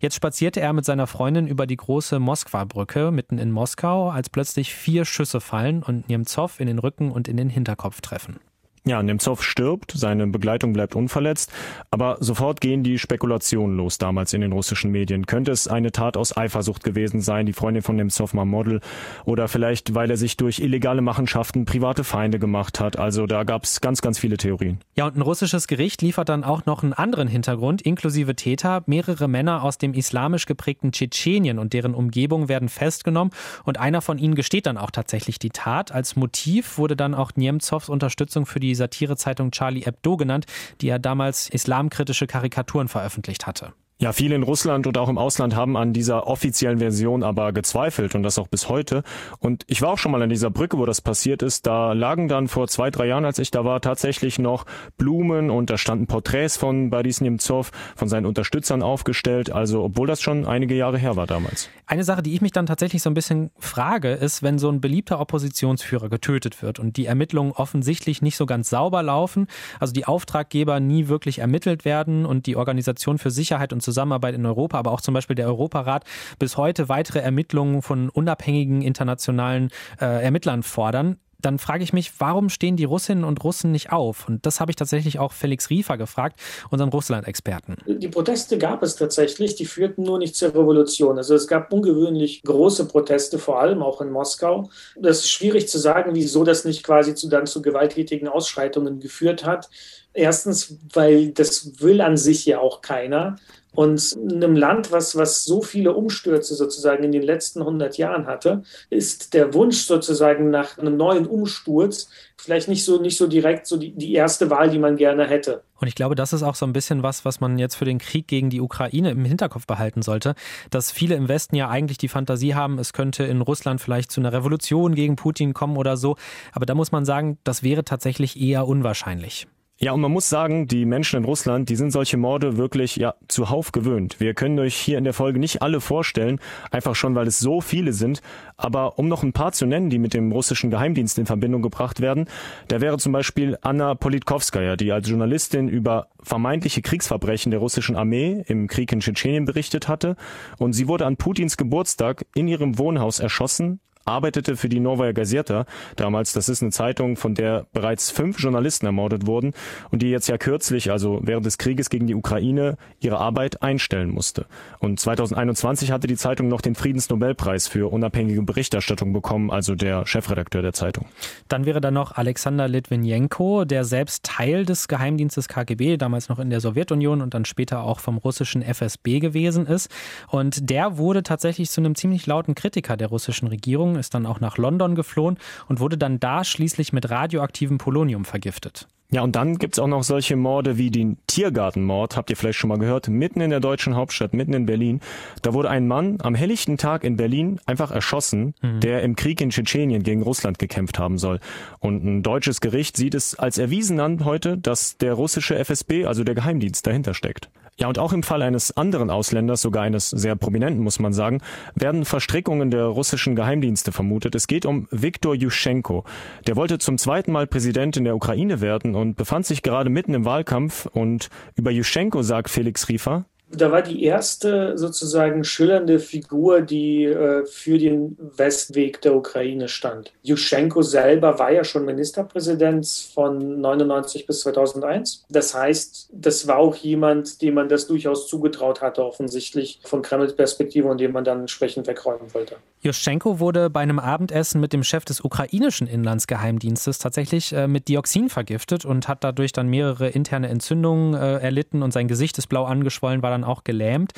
Jetzt 0.00 0.16
spazierte 0.16 0.60
er 0.60 0.74
mit 0.74 0.84
seiner 0.84 1.06
Freundin 1.06 1.46
über 1.46 1.66
die 1.66 1.76
große 1.76 2.18
Moskwa-Brücke 2.18 3.10
mitten 3.10 3.38
in 3.38 3.52
Moskau, 3.52 4.10
als 4.10 4.28
plötzlich 4.28 4.74
vier 4.74 5.06
Schüsse 5.06 5.40
fallen 5.40 5.82
und 5.82 6.10
Nemtsov 6.10 6.60
in 6.60 6.66
den 6.66 6.78
Rücken 6.78 7.10
und 7.10 7.26
in 7.26 7.38
den 7.38 7.48
Hinterkopf 7.48 8.02
treffen. 8.02 8.38
Ja, 8.86 9.02
Nemtsov 9.02 9.42
stirbt, 9.42 9.92
seine 9.94 10.26
Begleitung 10.26 10.72
bleibt 10.72 10.96
unverletzt, 10.96 11.52
aber 11.90 12.16
sofort 12.20 12.62
gehen 12.62 12.82
die 12.82 12.98
Spekulationen 12.98 13.76
los 13.76 13.98
damals 13.98 14.32
in 14.32 14.40
den 14.40 14.52
russischen 14.52 14.90
Medien. 14.90 15.26
Könnte 15.26 15.52
es 15.52 15.68
eine 15.68 15.92
Tat 15.92 16.16
aus 16.16 16.34
Eifersucht 16.34 16.82
gewesen 16.82 17.20
sein, 17.20 17.44
die 17.44 17.52
Freundin 17.52 17.82
von 17.82 17.96
Nemtsov 17.96 18.32
mal 18.32 18.46
Model, 18.46 18.80
oder 19.26 19.48
vielleicht, 19.48 19.94
weil 19.94 20.10
er 20.10 20.16
sich 20.16 20.38
durch 20.38 20.60
illegale 20.60 21.02
Machenschaften 21.02 21.66
private 21.66 22.04
Feinde 22.04 22.38
gemacht 22.38 22.80
hat. 22.80 22.98
Also 22.98 23.26
da 23.26 23.44
gab 23.44 23.64
es 23.64 23.82
ganz, 23.82 24.00
ganz 24.00 24.18
viele 24.18 24.38
Theorien. 24.38 24.78
Ja, 24.96 25.06
und 25.06 25.16
ein 25.16 25.22
russisches 25.22 25.66
Gericht 25.66 26.00
liefert 26.00 26.30
dann 26.30 26.42
auch 26.42 26.64
noch 26.64 26.82
einen 26.82 26.94
anderen 26.94 27.28
Hintergrund, 27.28 27.82
inklusive 27.82 28.34
Täter. 28.34 28.82
Mehrere 28.86 29.28
Männer 29.28 29.62
aus 29.62 29.76
dem 29.76 29.92
islamisch 29.92 30.46
geprägten 30.46 30.92
Tschetschenien 30.92 31.58
und 31.58 31.74
deren 31.74 31.94
Umgebung 31.94 32.48
werden 32.48 32.70
festgenommen 32.70 33.34
und 33.64 33.78
einer 33.78 34.00
von 34.00 34.16
ihnen 34.16 34.34
gesteht 34.34 34.64
dann 34.64 34.78
auch 34.78 34.90
tatsächlich 34.90 35.38
die 35.38 35.50
Tat. 35.50 35.92
Als 35.92 36.16
Motiv 36.16 36.78
wurde 36.78 36.96
dann 36.96 37.14
auch 37.14 37.32
Nemtsovs 37.36 37.90
Unterstützung 37.90 38.46
für 38.46 38.58
die 38.58 38.69
die 38.70 38.76
Satirezeitung 38.76 39.50
Charlie 39.50 39.82
Hebdo 39.84 40.16
genannt, 40.16 40.46
die 40.80 40.88
er 40.88 41.00
damals 41.00 41.48
islamkritische 41.48 42.26
Karikaturen 42.26 42.88
veröffentlicht 42.88 43.46
hatte. 43.46 43.72
Ja, 44.00 44.14
viele 44.14 44.34
in 44.34 44.42
Russland 44.42 44.86
und 44.86 44.96
auch 44.96 45.10
im 45.10 45.18
Ausland 45.18 45.54
haben 45.54 45.76
an 45.76 45.92
dieser 45.92 46.26
offiziellen 46.26 46.78
Version 46.78 47.22
aber 47.22 47.52
gezweifelt 47.52 48.14
und 48.14 48.22
das 48.22 48.38
auch 48.38 48.48
bis 48.48 48.70
heute. 48.70 49.02
Und 49.40 49.64
ich 49.66 49.82
war 49.82 49.90
auch 49.90 49.98
schon 49.98 50.10
mal 50.10 50.22
an 50.22 50.30
dieser 50.30 50.48
Brücke, 50.48 50.78
wo 50.78 50.86
das 50.86 51.02
passiert 51.02 51.42
ist. 51.42 51.66
Da 51.66 51.92
lagen 51.92 52.26
dann 52.26 52.48
vor 52.48 52.66
zwei, 52.68 52.90
drei 52.90 53.08
Jahren, 53.08 53.26
als 53.26 53.38
ich 53.38 53.50
da 53.50 53.62
war, 53.66 53.82
tatsächlich 53.82 54.38
noch 54.38 54.64
Blumen 54.96 55.50
und 55.50 55.68
da 55.68 55.76
standen 55.76 56.06
Porträts 56.06 56.56
von 56.56 56.88
Boris 56.88 57.20
Nemtsov, 57.20 57.72
von 57.94 58.08
seinen 58.08 58.24
Unterstützern 58.24 58.82
aufgestellt. 58.82 59.52
Also, 59.52 59.84
obwohl 59.84 60.06
das 60.06 60.22
schon 60.22 60.46
einige 60.46 60.74
Jahre 60.74 60.96
her 60.96 61.16
war 61.16 61.26
damals. 61.26 61.68
Eine 61.84 62.02
Sache, 62.02 62.22
die 62.22 62.32
ich 62.32 62.40
mich 62.40 62.52
dann 62.52 62.64
tatsächlich 62.64 63.02
so 63.02 63.10
ein 63.10 63.14
bisschen 63.14 63.50
frage, 63.58 64.12
ist, 64.12 64.42
wenn 64.42 64.58
so 64.58 64.70
ein 64.70 64.80
beliebter 64.80 65.20
Oppositionsführer 65.20 66.08
getötet 66.08 66.62
wird 66.62 66.78
und 66.78 66.96
die 66.96 67.04
Ermittlungen 67.04 67.52
offensichtlich 67.52 68.22
nicht 68.22 68.38
so 68.38 68.46
ganz 68.46 68.70
sauber 68.70 69.02
laufen, 69.02 69.46
also 69.78 69.92
die 69.92 70.06
Auftraggeber 70.06 70.80
nie 70.80 71.08
wirklich 71.08 71.40
ermittelt 71.40 71.84
werden 71.84 72.24
und 72.24 72.46
die 72.46 72.56
Organisation 72.56 73.18
für 73.18 73.30
Sicherheit 73.30 73.74
und 73.74 73.89
Zusammenarbeit 73.90 74.34
in 74.34 74.46
Europa, 74.46 74.78
aber 74.78 74.92
auch 74.92 75.00
zum 75.00 75.14
Beispiel 75.14 75.36
der 75.36 75.46
Europarat 75.46 76.04
bis 76.38 76.56
heute 76.56 76.88
weitere 76.88 77.20
Ermittlungen 77.20 77.82
von 77.82 78.08
unabhängigen 78.08 78.82
internationalen 78.82 79.70
äh, 80.00 80.22
Ermittlern 80.22 80.62
fordern 80.62 81.16
dann 81.42 81.58
frage 81.58 81.82
ich 81.82 81.92
mich, 81.92 82.12
warum 82.18 82.48
stehen 82.48 82.76
die 82.76 82.84
Russinnen 82.84 83.24
und 83.24 83.42
Russen 83.42 83.72
nicht 83.72 83.92
auf? 83.92 84.28
Und 84.28 84.46
das 84.46 84.60
habe 84.60 84.70
ich 84.70 84.76
tatsächlich 84.76 85.18
auch 85.18 85.32
Felix 85.32 85.70
Riefer 85.70 85.96
gefragt, 85.96 86.38
unseren 86.70 86.90
Russland-Experten. 86.90 87.76
Die 87.86 88.08
Proteste 88.08 88.58
gab 88.58 88.82
es 88.82 88.96
tatsächlich, 88.96 89.56
die 89.56 89.66
führten 89.66 90.02
nur 90.02 90.18
nicht 90.18 90.36
zur 90.36 90.50
Revolution. 90.50 91.16
Also 91.16 91.34
es 91.34 91.46
gab 91.46 91.72
ungewöhnlich 91.72 92.42
große 92.42 92.86
Proteste, 92.86 93.38
vor 93.38 93.60
allem 93.60 93.82
auch 93.82 94.00
in 94.00 94.10
Moskau. 94.10 94.70
Das 94.96 95.20
ist 95.20 95.30
schwierig 95.30 95.68
zu 95.68 95.78
sagen, 95.78 96.14
wieso 96.14 96.44
das 96.44 96.64
nicht 96.64 96.82
quasi 96.82 97.14
zu, 97.14 97.28
dann 97.28 97.46
zu 97.46 97.62
gewalttätigen 97.62 98.28
Ausschreitungen 98.28 99.00
geführt 99.00 99.44
hat. 99.44 99.68
Erstens, 100.12 100.76
weil 100.92 101.30
das 101.30 101.80
will 101.80 102.00
an 102.00 102.16
sich 102.16 102.44
ja 102.44 102.58
auch 102.58 102.80
keiner. 102.80 103.36
Und 103.72 104.12
in 104.12 104.42
einem 104.42 104.56
Land, 104.56 104.90
was, 104.90 105.16
was 105.16 105.44
so 105.44 105.62
viele 105.62 105.94
Umstürze 105.94 106.54
sozusagen 106.54 107.04
in 107.04 107.12
den 107.12 107.22
letzten 107.22 107.60
100 107.60 107.98
Jahren 107.98 108.26
hatte, 108.26 108.62
ist 108.88 109.34
der 109.34 109.54
Wunsch 109.54 109.84
sozusagen 109.86 110.50
nach 110.50 110.78
einem 110.78 110.96
neuen 110.96 111.26
Umsturz 111.26 112.08
vielleicht 112.36 112.68
nicht 112.68 112.84
so, 112.84 113.00
nicht 113.00 113.16
so 113.16 113.26
direkt 113.26 113.66
so 113.66 113.76
die, 113.76 113.92
die 113.92 114.14
erste 114.14 114.50
Wahl, 114.50 114.70
die 114.70 114.78
man 114.78 114.96
gerne 114.96 115.26
hätte. 115.26 115.62
Und 115.78 115.88
ich 115.88 115.94
glaube, 115.94 116.14
das 116.14 116.32
ist 116.32 116.42
auch 116.42 116.54
so 116.54 116.66
ein 116.66 116.72
bisschen 116.72 117.02
was, 117.02 117.24
was 117.24 117.40
man 117.40 117.58
jetzt 117.58 117.74
für 117.74 117.84
den 117.84 117.98
Krieg 117.98 118.26
gegen 118.26 118.50
die 118.50 118.60
Ukraine 118.60 119.10
im 119.10 119.24
Hinterkopf 119.24 119.66
behalten 119.66 120.02
sollte, 120.02 120.34
dass 120.70 120.90
viele 120.90 121.14
im 121.14 121.28
Westen 121.28 121.56
ja 121.56 121.68
eigentlich 121.68 121.98
die 121.98 122.08
Fantasie 122.08 122.54
haben, 122.54 122.78
es 122.78 122.92
könnte 122.92 123.24
in 123.24 123.40
Russland 123.40 123.80
vielleicht 123.80 124.10
zu 124.10 124.20
einer 124.20 124.32
Revolution 124.32 124.94
gegen 124.94 125.16
Putin 125.16 125.54
kommen 125.54 125.76
oder 125.76 125.96
so. 125.96 126.16
Aber 126.52 126.66
da 126.66 126.74
muss 126.74 126.92
man 126.92 127.04
sagen, 127.04 127.38
das 127.44 127.62
wäre 127.62 127.84
tatsächlich 127.84 128.40
eher 128.40 128.66
unwahrscheinlich. 128.66 129.46
Ja, 129.82 129.92
und 129.92 130.02
man 130.02 130.12
muss 130.12 130.28
sagen, 130.28 130.66
die 130.68 130.84
Menschen 130.84 131.16
in 131.16 131.24
Russland, 131.24 131.70
die 131.70 131.76
sind 131.76 131.90
solche 131.90 132.18
Morde 132.18 132.58
wirklich 132.58 132.96
ja 132.96 133.14
zuhauf 133.28 133.72
gewöhnt. 133.72 134.20
Wir 134.20 134.34
können 134.34 134.58
euch 134.58 134.76
hier 134.76 134.98
in 134.98 135.04
der 135.04 135.14
Folge 135.14 135.38
nicht 135.38 135.62
alle 135.62 135.80
vorstellen, 135.80 136.38
einfach 136.70 136.94
schon, 136.94 137.14
weil 137.14 137.26
es 137.26 137.38
so 137.38 137.62
viele 137.62 137.94
sind. 137.94 138.20
Aber 138.58 138.98
um 138.98 139.08
noch 139.08 139.22
ein 139.22 139.32
paar 139.32 139.52
zu 139.52 139.64
nennen, 139.64 139.88
die 139.88 139.98
mit 139.98 140.12
dem 140.12 140.32
russischen 140.32 140.70
Geheimdienst 140.70 141.18
in 141.18 141.24
Verbindung 141.24 141.62
gebracht 141.62 142.00
werden, 142.00 142.26
da 142.68 142.82
wäre 142.82 142.98
zum 142.98 143.12
Beispiel 143.12 143.56
Anna 143.62 143.94
Politkovskaya, 143.94 144.76
die 144.76 144.92
als 144.92 145.08
Journalistin 145.08 145.66
über 145.66 146.08
vermeintliche 146.22 146.82
Kriegsverbrechen 146.82 147.50
der 147.50 147.60
russischen 147.60 147.96
Armee 147.96 148.44
im 148.48 148.66
Krieg 148.66 148.92
in 148.92 149.00
Tschetschenien 149.00 149.46
berichtet 149.46 149.88
hatte. 149.88 150.16
Und 150.58 150.74
sie 150.74 150.88
wurde 150.88 151.06
an 151.06 151.16
Putins 151.16 151.56
Geburtstag 151.56 152.26
in 152.34 152.48
ihrem 152.48 152.76
Wohnhaus 152.76 153.18
erschossen, 153.18 153.80
arbeitete 154.04 154.56
für 154.56 154.68
die 154.68 154.80
Novaya 154.80 155.12
Gazeta 155.12 155.66
damals. 155.96 156.32
Das 156.32 156.48
ist 156.48 156.62
eine 156.62 156.70
Zeitung, 156.70 157.16
von 157.16 157.34
der 157.34 157.66
bereits 157.72 158.10
fünf 158.10 158.38
Journalisten 158.38 158.86
ermordet 158.86 159.26
wurden 159.26 159.52
und 159.90 160.02
die 160.02 160.10
jetzt 160.10 160.28
ja 160.28 160.38
kürzlich, 160.38 160.90
also 160.90 161.20
während 161.22 161.46
des 161.46 161.58
Krieges 161.58 161.90
gegen 161.90 162.06
die 162.06 162.14
Ukraine, 162.14 162.76
ihre 163.00 163.18
Arbeit 163.18 163.62
einstellen 163.62 164.10
musste. 164.10 164.46
Und 164.78 164.98
2021 164.98 165.92
hatte 165.92 166.06
die 166.06 166.16
Zeitung 166.16 166.48
noch 166.48 166.60
den 166.60 166.74
Friedensnobelpreis 166.74 167.68
für 167.68 167.92
unabhängige 167.92 168.42
Berichterstattung 168.42 169.12
bekommen, 169.12 169.50
also 169.50 169.74
der 169.74 170.06
Chefredakteur 170.06 170.62
der 170.62 170.72
Zeitung. 170.72 171.06
Dann 171.48 171.66
wäre 171.66 171.80
da 171.80 171.90
noch 171.90 172.12
Alexander 172.12 172.68
Litvinenko, 172.68 173.64
der 173.64 173.84
selbst 173.84 174.24
Teil 174.24 174.64
des 174.64 174.88
Geheimdienstes 174.88 175.48
KGB, 175.48 175.96
damals 175.96 176.28
noch 176.28 176.38
in 176.38 176.50
der 176.50 176.60
Sowjetunion 176.60 177.20
und 177.22 177.34
dann 177.34 177.44
später 177.44 177.82
auch 177.82 178.00
vom 178.00 178.18
russischen 178.18 178.62
FSB 178.62 179.20
gewesen 179.20 179.66
ist. 179.66 179.90
Und 180.28 180.70
der 180.70 180.98
wurde 180.98 181.22
tatsächlich 181.22 181.70
zu 181.70 181.80
einem 181.80 181.94
ziemlich 181.94 182.26
lauten 182.26 182.54
Kritiker 182.54 182.96
der 182.96 183.08
russischen 183.08 183.48
Regierung 183.48 183.89
geflogen, 183.90 183.96
ist 183.98 184.14
dann 184.14 184.26
auch 184.26 184.40
nach 184.40 184.58
London 184.58 184.94
geflohen 184.94 185.38
und 185.68 185.80
wurde 185.80 185.98
dann 185.98 186.20
da 186.20 186.44
schließlich 186.44 186.92
mit 186.92 187.10
radioaktivem 187.10 187.78
Polonium 187.78 188.24
vergiftet. 188.24 188.86
Ja, 189.12 189.22
und 189.22 189.34
dann 189.34 189.56
gibt's 189.56 189.80
auch 189.80 189.88
noch 189.88 190.04
solche 190.04 190.36
Morde 190.36 190.78
wie 190.78 190.88
den 190.88 191.16
Tiergartenmord, 191.26 192.16
habt 192.16 192.30
ihr 192.30 192.36
vielleicht 192.36 192.60
schon 192.60 192.68
mal 192.68 192.78
gehört, 192.78 193.08
mitten 193.08 193.40
in 193.40 193.50
der 193.50 193.58
deutschen 193.58 193.96
Hauptstadt, 193.96 194.34
mitten 194.34 194.52
in 194.52 194.66
Berlin. 194.66 195.00
Da 195.42 195.52
wurde 195.52 195.68
ein 195.68 195.88
Mann 195.88 196.18
am 196.22 196.36
helllichten 196.36 196.76
Tag 196.76 197.02
in 197.02 197.16
Berlin 197.16 197.58
einfach 197.66 197.90
erschossen, 197.90 198.54
mhm. 198.62 198.78
der 198.78 199.02
im 199.02 199.16
Krieg 199.16 199.40
in 199.40 199.50
Tschetschenien 199.50 200.04
gegen 200.04 200.22
Russland 200.22 200.60
gekämpft 200.60 201.00
haben 201.00 201.18
soll. 201.18 201.40
Und 201.80 202.04
ein 202.04 202.22
deutsches 202.22 202.60
Gericht 202.60 202.96
sieht 202.96 203.16
es 203.16 203.36
als 203.36 203.58
erwiesen 203.58 203.98
an 203.98 204.24
heute, 204.24 204.56
dass 204.56 204.96
der 204.96 205.14
russische 205.14 205.58
FSB, 205.58 206.06
also 206.06 206.22
der 206.22 206.36
Geheimdienst, 206.36 206.86
dahinter 206.86 207.12
steckt. 207.12 207.50
Ja, 207.80 207.88
und 207.88 207.98
auch 207.98 208.12
im 208.12 208.22
Fall 208.22 208.42
eines 208.42 208.76
anderen 208.76 209.08
Ausländers, 209.08 209.62
sogar 209.62 209.84
eines 209.84 210.10
sehr 210.10 210.36
prominenten, 210.36 210.82
muss 210.82 210.98
man 210.98 211.14
sagen, 211.14 211.40
werden 211.74 212.04
Verstrickungen 212.04 212.70
der 212.70 212.84
russischen 212.84 213.34
Geheimdienste 213.34 213.90
vermutet. 213.90 214.34
Es 214.34 214.46
geht 214.46 214.66
um 214.66 214.86
Viktor 214.90 215.34
Juschenko. 215.34 216.04
Der 216.46 216.56
wollte 216.56 216.78
zum 216.78 216.98
zweiten 216.98 217.32
Mal 217.32 217.46
Präsident 217.46 217.96
in 217.96 218.04
der 218.04 218.14
Ukraine 218.14 218.60
werden 218.60 218.94
und 218.94 219.16
befand 219.16 219.46
sich 219.46 219.62
gerade 219.62 219.88
mitten 219.88 220.12
im 220.12 220.26
Wahlkampf. 220.26 220.84
Und 220.92 221.30
über 221.56 221.70
Juschenko 221.70 222.22
sagt 222.22 222.50
Felix 222.50 222.86
Riefer, 222.90 223.24
da 223.52 223.72
war 223.72 223.82
die 223.82 224.04
erste 224.04 224.78
sozusagen 224.78 225.44
schillernde 225.44 225.98
Figur, 225.98 226.60
die 226.60 227.04
äh, 227.04 227.44
für 227.46 227.78
den 227.78 228.16
Westweg 228.18 229.00
der 229.02 229.14
Ukraine 229.14 229.68
stand. 229.68 230.12
Juschenko 230.22 230.82
selber 230.82 231.38
war 231.38 231.50
ja 231.50 231.64
schon 231.64 231.84
Ministerpräsident 231.84 232.86
von 233.12 233.60
99 233.60 234.26
bis 234.26 234.40
2001. 234.40 235.24
Das 235.28 235.54
heißt, 235.54 236.10
das 236.12 236.46
war 236.46 236.58
auch 236.58 236.76
jemand, 236.76 237.42
dem 237.42 237.54
man 237.54 237.68
das 237.68 237.86
durchaus 237.86 238.28
zugetraut 238.28 238.80
hatte, 238.80 239.04
offensichtlich 239.04 239.80
von 239.84 240.02
Kremls 240.02 240.34
Perspektive 240.36 240.88
und 240.88 241.00
dem 241.00 241.12
man 241.12 241.24
dann 241.24 241.40
entsprechend 241.40 241.86
wegräumen 241.86 242.32
wollte. 242.32 242.56
Juschenko 242.82 243.40
wurde 243.40 243.68
bei 243.68 243.80
einem 243.80 243.98
Abendessen 243.98 244.60
mit 244.60 244.72
dem 244.72 244.82
Chef 244.82 245.04
des 245.04 245.20
ukrainischen 245.20 245.86
Inlandsgeheimdienstes 245.86 246.98
tatsächlich 246.98 247.52
äh, 247.52 247.68
mit 247.68 247.88
Dioxin 247.88 248.30
vergiftet 248.30 248.84
und 248.84 249.06
hat 249.06 249.22
dadurch 249.22 249.52
dann 249.52 249.68
mehrere 249.68 250.08
interne 250.08 250.48
Entzündungen 250.48 251.14
äh, 251.14 251.38
erlitten 251.38 251.82
und 251.82 251.92
sein 251.92 252.08
Gesicht 252.08 252.38
ist 252.38 252.46
blau 252.46 252.64
angeschwollen, 252.64 253.22
war 253.22 253.30
dann 253.30 253.39
dann 253.40 253.48
auch 253.48 253.64
gelähmt. 253.64 254.12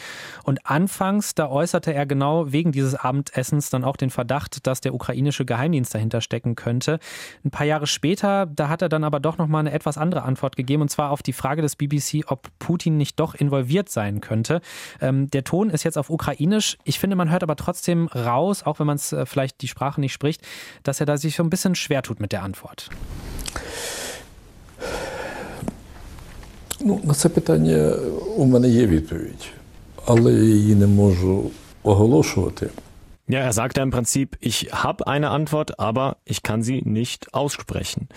Und 0.44 0.66
anfangs, 0.66 1.34
da 1.34 1.48
äußerte 1.48 1.94
er 1.94 2.06
genau 2.06 2.52
wegen 2.52 2.72
dieses 2.72 2.94
Abendessens 2.94 3.70
dann 3.70 3.84
auch 3.84 3.96
den 3.96 4.10
Verdacht, 4.10 4.66
dass 4.66 4.80
der 4.80 4.94
ukrainische 4.94 5.44
Geheimdienst 5.44 5.94
dahinter 5.94 6.20
stecken 6.20 6.56
könnte. 6.56 6.98
Ein 7.44 7.50
paar 7.50 7.66
Jahre 7.66 7.86
später, 7.86 8.46
da 8.46 8.68
hat 8.68 8.82
er 8.82 8.88
dann 8.88 9.04
aber 9.04 9.20
doch 9.20 9.38
nochmal 9.38 9.60
eine 9.60 9.72
etwas 9.72 9.98
andere 9.98 10.22
Antwort 10.22 10.56
gegeben, 10.56 10.82
und 10.82 10.88
zwar 10.88 11.10
auf 11.10 11.22
die 11.22 11.32
Frage 11.32 11.62
des 11.62 11.76
BBC, 11.76 12.24
ob 12.26 12.48
Putin 12.58 12.96
nicht 12.96 13.18
doch 13.20 13.34
involviert 13.34 13.88
sein 13.88 14.20
könnte. 14.20 14.60
Ähm, 15.00 15.30
der 15.30 15.44
Ton 15.44 15.70
ist 15.70 15.84
jetzt 15.84 15.98
auf 15.98 16.10
Ukrainisch. 16.10 16.76
Ich 16.84 16.98
finde, 16.98 17.16
man 17.16 17.30
hört 17.30 17.42
aber 17.42 17.56
trotzdem 17.56 18.08
raus, 18.08 18.62
auch 18.64 18.78
wenn 18.78 18.86
man 18.86 18.96
es 18.96 19.12
äh, 19.12 19.26
vielleicht 19.26 19.62
die 19.62 19.68
Sprache 19.68 20.00
nicht 20.00 20.12
spricht, 20.12 20.42
dass 20.82 21.00
er 21.00 21.06
da 21.06 21.16
sich 21.16 21.36
so 21.36 21.42
ein 21.42 21.50
bisschen 21.50 21.74
schwer 21.74 22.02
tut 22.02 22.20
mit 22.20 22.32
der 22.32 22.42
Antwort. 22.42 22.90
Ну, 26.81 26.99
на 27.03 27.13
це 27.13 27.29
питання 27.29 27.93
у 28.37 28.45
мене 28.45 28.69
є 28.69 28.87
відповідь, 28.87 29.49
але 30.05 30.33
я 30.33 30.39
її 30.39 30.75
не 30.75 30.87
можу 30.87 31.51
оголошувати. 31.83 32.69
Ja, 33.29 33.39
er 33.39 33.51
sagte 33.51 33.81
im 33.81 33.91
Prinzip, 33.91 34.37
ich 34.39 34.69
habe 34.71 35.05
eine 35.05 35.31
Antwort, 35.31 35.79
aber 35.79 36.15
ich 36.23 36.43
kann 36.43 36.63
sie 36.63 36.81
nicht 36.81 37.33
aussprechen. 37.33 38.07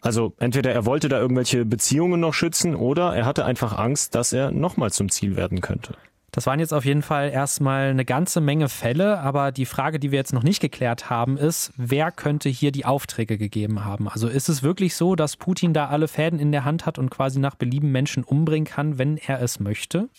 Also 0.00 0.32
entweder 0.38 0.72
er 0.72 0.86
wollte 0.86 1.08
da 1.08 1.18
irgendwelche 1.18 1.64
Beziehungen 1.64 2.20
noch 2.20 2.34
schützen 2.34 2.76
oder 2.76 3.14
er 3.16 3.26
hatte 3.26 3.44
einfach 3.44 3.76
Angst, 3.76 4.14
dass 4.14 4.32
er 4.32 4.52
nochmal 4.52 4.92
zum 4.92 5.08
Ziel 5.08 5.34
werden 5.34 5.60
könnte. 5.60 5.94
Das 6.35 6.45
waren 6.47 6.59
jetzt 6.59 6.73
auf 6.73 6.83
jeden 6.83 7.01
Fall 7.01 7.29
erstmal 7.29 7.91
eine 7.91 8.03
ganze 8.03 8.41
Menge 8.41 8.67
Fälle, 8.67 9.21
aber 9.21 9.53
die 9.53 9.65
Frage, 9.65 9.99
die 9.99 10.11
wir 10.11 10.19
jetzt 10.19 10.33
noch 10.33 10.43
nicht 10.43 10.59
geklärt 10.59 11.09
haben, 11.09 11.37
ist, 11.37 11.71
wer 11.77 12.11
könnte 12.11 12.49
hier 12.49 12.73
die 12.73 12.83
Aufträge 12.83 13.37
gegeben 13.37 13.85
haben? 13.85 14.09
Also 14.09 14.27
ist 14.27 14.49
es 14.49 14.61
wirklich 14.61 14.97
so, 14.97 15.15
dass 15.15 15.37
Putin 15.37 15.73
da 15.73 15.87
alle 15.87 16.09
Fäden 16.09 16.37
in 16.37 16.51
der 16.51 16.65
Hand 16.65 16.85
hat 16.85 16.99
und 16.99 17.09
quasi 17.09 17.39
nach 17.39 17.55
Belieben 17.55 17.89
Menschen 17.93 18.25
umbringen 18.25 18.65
kann, 18.65 18.97
wenn 18.97 19.15
er 19.15 19.41
es 19.41 19.61
möchte? 19.61 20.09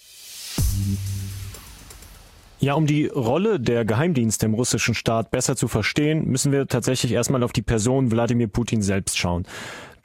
Ja, 2.60 2.72
um 2.72 2.86
die 2.86 3.08
Rolle 3.08 3.60
der 3.60 3.84
Geheimdienste 3.84 4.46
im 4.46 4.54
russischen 4.54 4.94
Staat 4.94 5.30
besser 5.30 5.54
zu 5.54 5.68
verstehen, 5.68 6.26
müssen 6.26 6.50
wir 6.50 6.66
tatsächlich 6.66 7.12
erstmal 7.12 7.42
auf 7.42 7.52
die 7.52 7.60
Person 7.60 8.10
Wladimir 8.10 8.48
Putin 8.48 8.80
selbst 8.80 9.18
schauen. 9.18 9.44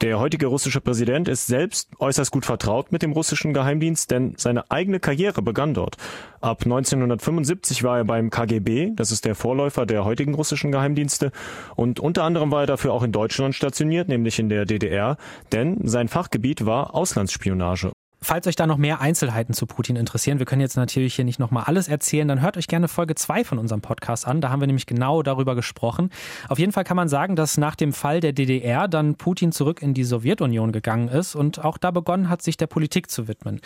Der 0.01 0.19
heutige 0.19 0.47
russische 0.47 0.81
Präsident 0.81 1.27
ist 1.27 1.45
selbst 1.45 1.91
äußerst 1.99 2.31
gut 2.31 2.43
vertraut 2.43 2.91
mit 2.91 3.03
dem 3.03 3.11
russischen 3.11 3.53
Geheimdienst, 3.53 4.09
denn 4.09 4.33
seine 4.35 4.71
eigene 4.71 4.99
Karriere 4.99 5.43
begann 5.43 5.75
dort. 5.75 5.95
Ab 6.39 6.63
1975 6.63 7.83
war 7.83 7.99
er 7.99 8.03
beim 8.03 8.31
KGB, 8.31 8.93
das 8.95 9.11
ist 9.11 9.25
der 9.25 9.35
Vorläufer 9.35 9.85
der 9.85 10.03
heutigen 10.03 10.33
russischen 10.33 10.71
Geheimdienste, 10.71 11.31
und 11.75 11.99
unter 11.99 12.23
anderem 12.23 12.49
war 12.49 12.61
er 12.61 12.67
dafür 12.67 12.93
auch 12.93 13.03
in 13.03 13.11
Deutschland 13.11 13.53
stationiert, 13.53 14.07
nämlich 14.07 14.39
in 14.39 14.49
der 14.49 14.65
DDR, 14.65 15.17
denn 15.51 15.77
sein 15.87 16.07
Fachgebiet 16.07 16.65
war 16.65 16.95
Auslandsspionage. 16.95 17.91
Falls 18.23 18.45
euch 18.45 18.55
da 18.55 18.67
noch 18.67 18.77
mehr 18.77 19.01
Einzelheiten 19.01 19.55
zu 19.55 19.65
Putin 19.65 19.95
interessieren, 19.95 20.37
wir 20.37 20.45
können 20.45 20.61
jetzt 20.61 20.77
natürlich 20.77 21.15
hier 21.15 21.25
nicht 21.25 21.39
nochmal 21.39 21.63
alles 21.65 21.87
erzählen, 21.87 22.27
dann 22.27 22.39
hört 22.39 22.55
euch 22.55 22.67
gerne 22.67 22.87
Folge 22.87 23.15
2 23.15 23.43
von 23.43 23.57
unserem 23.57 23.81
Podcast 23.81 24.27
an. 24.27 24.41
Da 24.41 24.51
haben 24.51 24.61
wir 24.61 24.67
nämlich 24.67 24.85
genau 24.85 25.23
darüber 25.23 25.55
gesprochen. 25.55 26.11
Auf 26.47 26.59
jeden 26.59 26.71
Fall 26.71 26.83
kann 26.83 26.95
man 26.95 27.09
sagen, 27.09 27.35
dass 27.35 27.57
nach 27.57 27.75
dem 27.75 27.93
Fall 27.93 28.19
der 28.19 28.31
DDR 28.31 28.87
dann 28.87 29.15
Putin 29.15 29.51
zurück 29.51 29.81
in 29.81 29.95
die 29.95 30.03
Sowjetunion 30.03 30.71
gegangen 30.71 31.07
ist 31.07 31.35
und 31.35 31.65
auch 31.65 31.79
da 31.79 31.89
begonnen 31.89 32.29
hat, 32.29 32.43
sich 32.43 32.57
der 32.57 32.67
Politik 32.67 33.09
zu 33.09 33.27
widmen. 33.27 33.59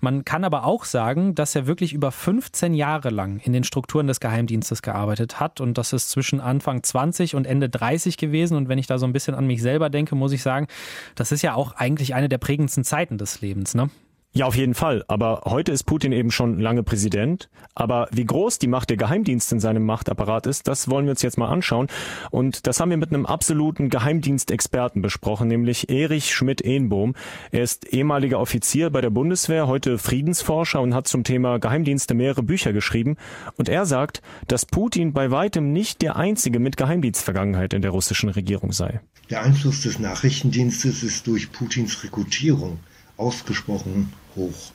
Man 0.00 0.26
kann 0.26 0.44
aber 0.44 0.66
auch 0.66 0.84
sagen, 0.84 1.34
dass 1.34 1.56
er 1.56 1.66
wirklich 1.66 1.94
über 1.94 2.12
15 2.12 2.74
Jahre 2.74 3.08
lang 3.08 3.40
in 3.42 3.54
den 3.54 3.64
Strukturen 3.64 4.08
des 4.08 4.20
Geheimdienstes 4.20 4.82
gearbeitet 4.82 5.40
hat 5.40 5.62
und 5.62 5.78
das 5.78 5.94
ist 5.94 6.10
zwischen 6.10 6.38
Anfang 6.38 6.82
20 6.82 7.34
und 7.34 7.46
Ende 7.46 7.70
30 7.70 8.18
gewesen. 8.18 8.58
Und 8.58 8.68
wenn 8.68 8.78
ich 8.78 8.86
da 8.86 8.98
so 8.98 9.06
ein 9.06 9.14
bisschen 9.14 9.34
an 9.34 9.46
mich 9.46 9.62
selber 9.62 9.88
denke, 9.88 10.14
muss 10.14 10.32
ich 10.32 10.42
sagen, 10.42 10.66
das 11.14 11.32
ist 11.32 11.40
ja 11.40 11.54
auch 11.54 11.72
eigentlich 11.72 12.14
eine 12.14 12.28
der 12.28 12.38
prägendsten 12.38 12.84
Zeiten 12.84 13.16
des 13.16 13.40
Lebens. 13.40 13.74
Ne? 13.74 13.88
Ja, 14.34 14.46
auf 14.46 14.56
jeden 14.56 14.72
Fall. 14.72 15.04
Aber 15.08 15.42
heute 15.44 15.72
ist 15.72 15.84
Putin 15.84 16.10
eben 16.10 16.30
schon 16.30 16.58
lange 16.58 16.82
Präsident. 16.82 17.50
Aber 17.74 18.08
wie 18.12 18.24
groß 18.24 18.58
die 18.58 18.66
Macht 18.66 18.88
der 18.88 18.96
Geheimdienste 18.96 19.56
in 19.56 19.60
seinem 19.60 19.84
Machtapparat 19.84 20.46
ist, 20.46 20.68
das 20.68 20.88
wollen 20.88 21.04
wir 21.04 21.10
uns 21.10 21.20
jetzt 21.20 21.36
mal 21.36 21.48
anschauen. 21.48 21.88
Und 22.30 22.66
das 22.66 22.80
haben 22.80 22.88
wir 22.88 22.96
mit 22.96 23.10
einem 23.12 23.26
absoluten 23.26 23.90
Geheimdienstexperten 23.90 25.02
besprochen, 25.02 25.48
nämlich 25.48 25.90
Erich 25.90 26.32
Schmidt-Ehnbohm. 26.32 27.14
Er 27.50 27.62
ist 27.62 27.92
ehemaliger 27.92 28.40
Offizier 28.40 28.88
bei 28.88 29.02
der 29.02 29.10
Bundeswehr, 29.10 29.66
heute 29.66 29.98
Friedensforscher 29.98 30.80
und 30.80 30.94
hat 30.94 31.08
zum 31.08 31.24
Thema 31.24 31.58
Geheimdienste 31.58 32.14
mehrere 32.14 32.42
Bücher 32.42 32.72
geschrieben. 32.72 33.18
Und 33.58 33.68
er 33.68 33.84
sagt, 33.84 34.22
dass 34.48 34.64
Putin 34.64 35.12
bei 35.12 35.30
weitem 35.30 35.74
nicht 35.74 36.00
der 36.00 36.16
einzige 36.16 36.58
mit 36.58 36.78
Geheimdienstvergangenheit 36.78 37.74
in 37.74 37.82
der 37.82 37.90
russischen 37.90 38.30
Regierung 38.30 38.72
sei. 38.72 39.02
Der 39.28 39.42
Einfluss 39.42 39.82
des 39.82 39.98
Nachrichtendienstes 39.98 41.02
ist 41.02 41.26
durch 41.26 41.52
Putins 41.52 42.02
Rekrutierung 42.02 42.78
ausgesprochen 43.18 44.10
hoch. 44.36 44.72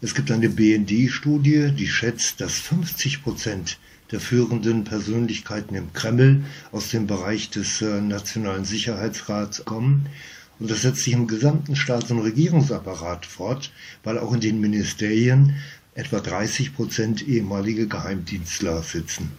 Es 0.00 0.14
gibt 0.14 0.30
eine 0.30 0.48
BND-Studie, 0.48 1.70
die 1.70 1.86
schätzt, 1.86 2.40
dass 2.40 2.58
50 2.58 3.22
Prozent 3.22 3.78
der 4.10 4.20
führenden 4.20 4.84
Persönlichkeiten 4.84 5.74
im 5.74 5.92
Kreml 5.92 6.44
aus 6.70 6.90
dem 6.90 7.06
Bereich 7.06 7.50
des 7.50 7.80
äh, 7.82 8.00
Nationalen 8.00 8.64
Sicherheitsrats 8.64 9.64
kommen. 9.64 10.06
Und 10.58 10.70
das 10.70 10.82
setzt 10.82 11.04
sich 11.04 11.14
im 11.14 11.26
gesamten 11.26 11.76
Staats- 11.76 12.10
und 12.10 12.18
Regierungsapparat 12.20 13.26
fort, 13.26 13.72
weil 14.04 14.18
auch 14.18 14.32
in 14.34 14.40
den 14.40 14.60
Ministerien 14.60 15.56
etwa 15.94 16.20
30 16.20 16.74
Prozent 16.74 17.26
ehemalige 17.26 17.86
Geheimdienstler 17.86 18.82
sitzen. 18.82 19.30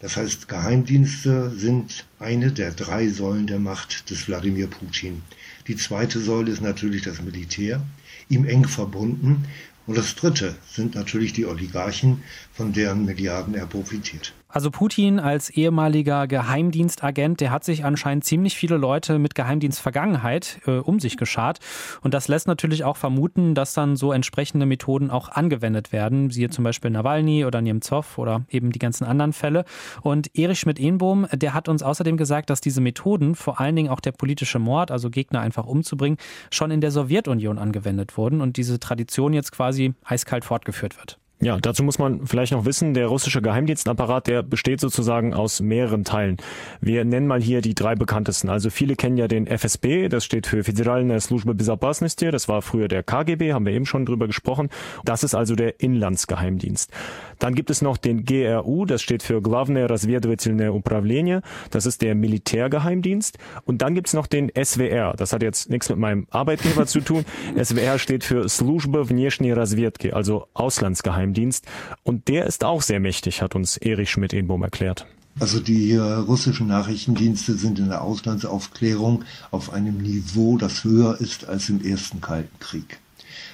Das 0.00 0.16
heißt, 0.16 0.48
Geheimdienste 0.48 1.50
sind 1.50 2.06
eine 2.18 2.52
der 2.52 2.70
drei 2.70 3.08
Säulen 3.08 3.46
der 3.46 3.58
Macht 3.58 4.10
des 4.10 4.28
Wladimir 4.28 4.68
Putin. 4.68 5.22
Die 5.66 5.76
zweite 5.76 6.20
Säule 6.20 6.52
ist 6.52 6.62
natürlich 6.62 7.02
das 7.02 7.20
Militär 7.20 7.82
ihm 8.28 8.44
eng 8.44 8.66
verbunden. 8.66 9.44
Und 9.86 9.96
das 9.96 10.14
Dritte 10.14 10.56
sind 10.70 10.94
natürlich 10.94 11.32
die 11.32 11.46
Oligarchen, 11.46 12.22
von 12.52 12.72
deren 12.72 13.06
Milliarden 13.06 13.54
er 13.54 13.66
profitiert. 13.66 14.34
Also 14.50 14.70
Putin 14.70 15.20
als 15.20 15.50
ehemaliger 15.50 16.26
Geheimdienstagent, 16.26 17.42
der 17.42 17.50
hat 17.50 17.64
sich 17.64 17.84
anscheinend 17.84 18.24
ziemlich 18.24 18.56
viele 18.56 18.78
Leute 18.78 19.18
mit 19.18 19.34
Geheimdienstvergangenheit 19.34 20.60
äh, 20.66 20.78
um 20.78 21.00
sich 21.00 21.18
geschart. 21.18 21.58
Und 22.00 22.14
das 22.14 22.28
lässt 22.28 22.48
natürlich 22.48 22.82
auch 22.82 22.96
vermuten, 22.96 23.54
dass 23.54 23.74
dann 23.74 23.94
so 23.96 24.10
entsprechende 24.10 24.64
Methoden 24.64 25.10
auch 25.10 25.28
angewendet 25.28 25.92
werden, 25.92 26.30
siehe 26.30 26.48
zum 26.48 26.64
Beispiel 26.64 26.90
Nawalny 26.90 27.44
oder 27.44 27.60
Nemtsov 27.60 28.16
oder 28.16 28.44
eben 28.48 28.72
die 28.72 28.78
ganzen 28.78 29.04
anderen 29.04 29.34
Fälle. 29.34 29.66
Und 30.00 30.34
Erich 30.34 30.60
Schmidt-Ehnbohm, 30.60 31.26
der 31.30 31.52
hat 31.52 31.68
uns 31.68 31.82
außerdem 31.82 32.16
gesagt, 32.16 32.48
dass 32.48 32.62
diese 32.62 32.80
Methoden, 32.80 33.34
vor 33.34 33.60
allen 33.60 33.76
Dingen 33.76 33.90
auch 33.90 34.00
der 34.00 34.12
politische 34.12 34.58
Mord, 34.58 34.90
also 34.90 35.10
Gegner 35.10 35.40
einfach 35.40 35.66
umzubringen, 35.66 36.16
schon 36.50 36.70
in 36.70 36.80
der 36.80 36.90
Sowjetunion 36.90 37.58
angewendet 37.58 38.16
wurden 38.16 38.40
und 38.40 38.56
diese 38.56 38.80
Tradition 38.80 39.34
jetzt 39.34 39.52
quasi 39.52 39.92
eiskalt 40.04 40.46
fortgeführt 40.46 40.96
wird. 40.96 41.18
Ja, 41.43 41.57
dazu 41.57 41.83
muss 41.83 41.99
man 41.99 42.25
vielleicht 42.25 42.53
noch 42.53 42.63
wissen, 42.63 42.93
der 42.93 43.07
russische 43.07 43.41
Geheimdienstapparat, 43.41 44.27
der 44.27 44.43
besteht 44.43 44.79
sozusagen 44.79 45.33
aus 45.33 45.59
mehreren 45.59 46.05
Teilen. 46.05 46.37
Wir 46.79 47.03
nennen 47.03 47.27
mal 47.27 47.41
hier 47.41 47.59
die 47.59 47.75
drei 47.75 47.95
bekanntesten. 47.95 48.49
Also 48.49 48.69
viele 48.69 48.95
kennen 48.95 49.17
ja 49.17 49.27
den 49.27 49.45
FSB, 49.45 50.07
das 50.07 50.23
steht 50.23 50.47
für 50.47 50.63
Федеральная 50.63 51.19
служба 51.19 51.51
безопасности, 51.51 52.31
das 52.31 52.47
war 52.47 52.61
früher 52.61 52.87
der 52.87 53.03
KGB, 53.03 53.51
haben 53.51 53.65
wir 53.65 53.73
eben 53.73 53.85
schon 53.85 54.05
drüber 54.05 54.27
gesprochen. 54.27 54.69
Das 55.03 55.25
ist 55.25 55.35
also 55.35 55.55
der 55.55 55.81
Inlandsgeheimdienst. 55.81 56.91
Dann 57.39 57.55
gibt 57.55 57.69
es 57.69 57.81
noch 57.81 57.97
den 57.97 58.23
GRU, 58.23 58.85
das 58.85 59.01
steht 59.01 59.21
für 59.21 59.41
Главное 59.41 59.89
разведывательное 59.89 60.71
управление, 60.71 61.41
das 61.71 61.85
ist 61.85 62.01
der 62.03 62.15
Militärgeheimdienst. 62.15 63.37
Und 63.65 63.81
dann 63.81 63.95
gibt 63.95 64.07
es 64.07 64.13
noch 64.13 64.27
den 64.27 64.49
SWR, 64.55 65.13
das 65.17 65.33
hat 65.33 65.41
jetzt 65.41 65.69
nichts 65.69 65.89
mit 65.89 65.97
meinem 65.97 66.25
Arbeitgeber 66.29 66.85
zu 66.85 67.01
tun. 67.01 67.25
SWR 67.61 67.99
steht 67.99 68.23
für 68.23 68.47
Служба 68.47 69.09
внешней 69.09 69.51
разведки, 69.51 70.13
also 70.13 70.47
Auslandsgeheimdienst. 70.53 71.26
Geheimdienst. 71.28 71.66
Und 72.02 72.28
der 72.28 72.46
ist 72.46 72.64
auch 72.64 72.82
sehr 72.82 73.00
mächtig, 73.00 73.42
hat 73.42 73.54
uns 73.54 73.76
Erich 73.76 74.10
Schmidt-Ehnbohm 74.10 74.62
erklärt. 74.62 75.06
Also 75.40 75.60
die 75.60 75.92
äh, 75.92 76.00
russischen 76.00 76.66
Nachrichtendienste 76.66 77.54
sind 77.54 77.78
in 77.78 77.88
der 77.88 78.02
Auslandsaufklärung 78.02 79.24
auf 79.52 79.72
einem 79.72 79.98
Niveau, 79.98 80.58
das 80.58 80.82
höher 80.82 81.20
ist 81.20 81.48
als 81.48 81.68
im 81.68 81.84
ersten 81.84 82.20
Kalten 82.20 82.58
Krieg. 82.58 82.98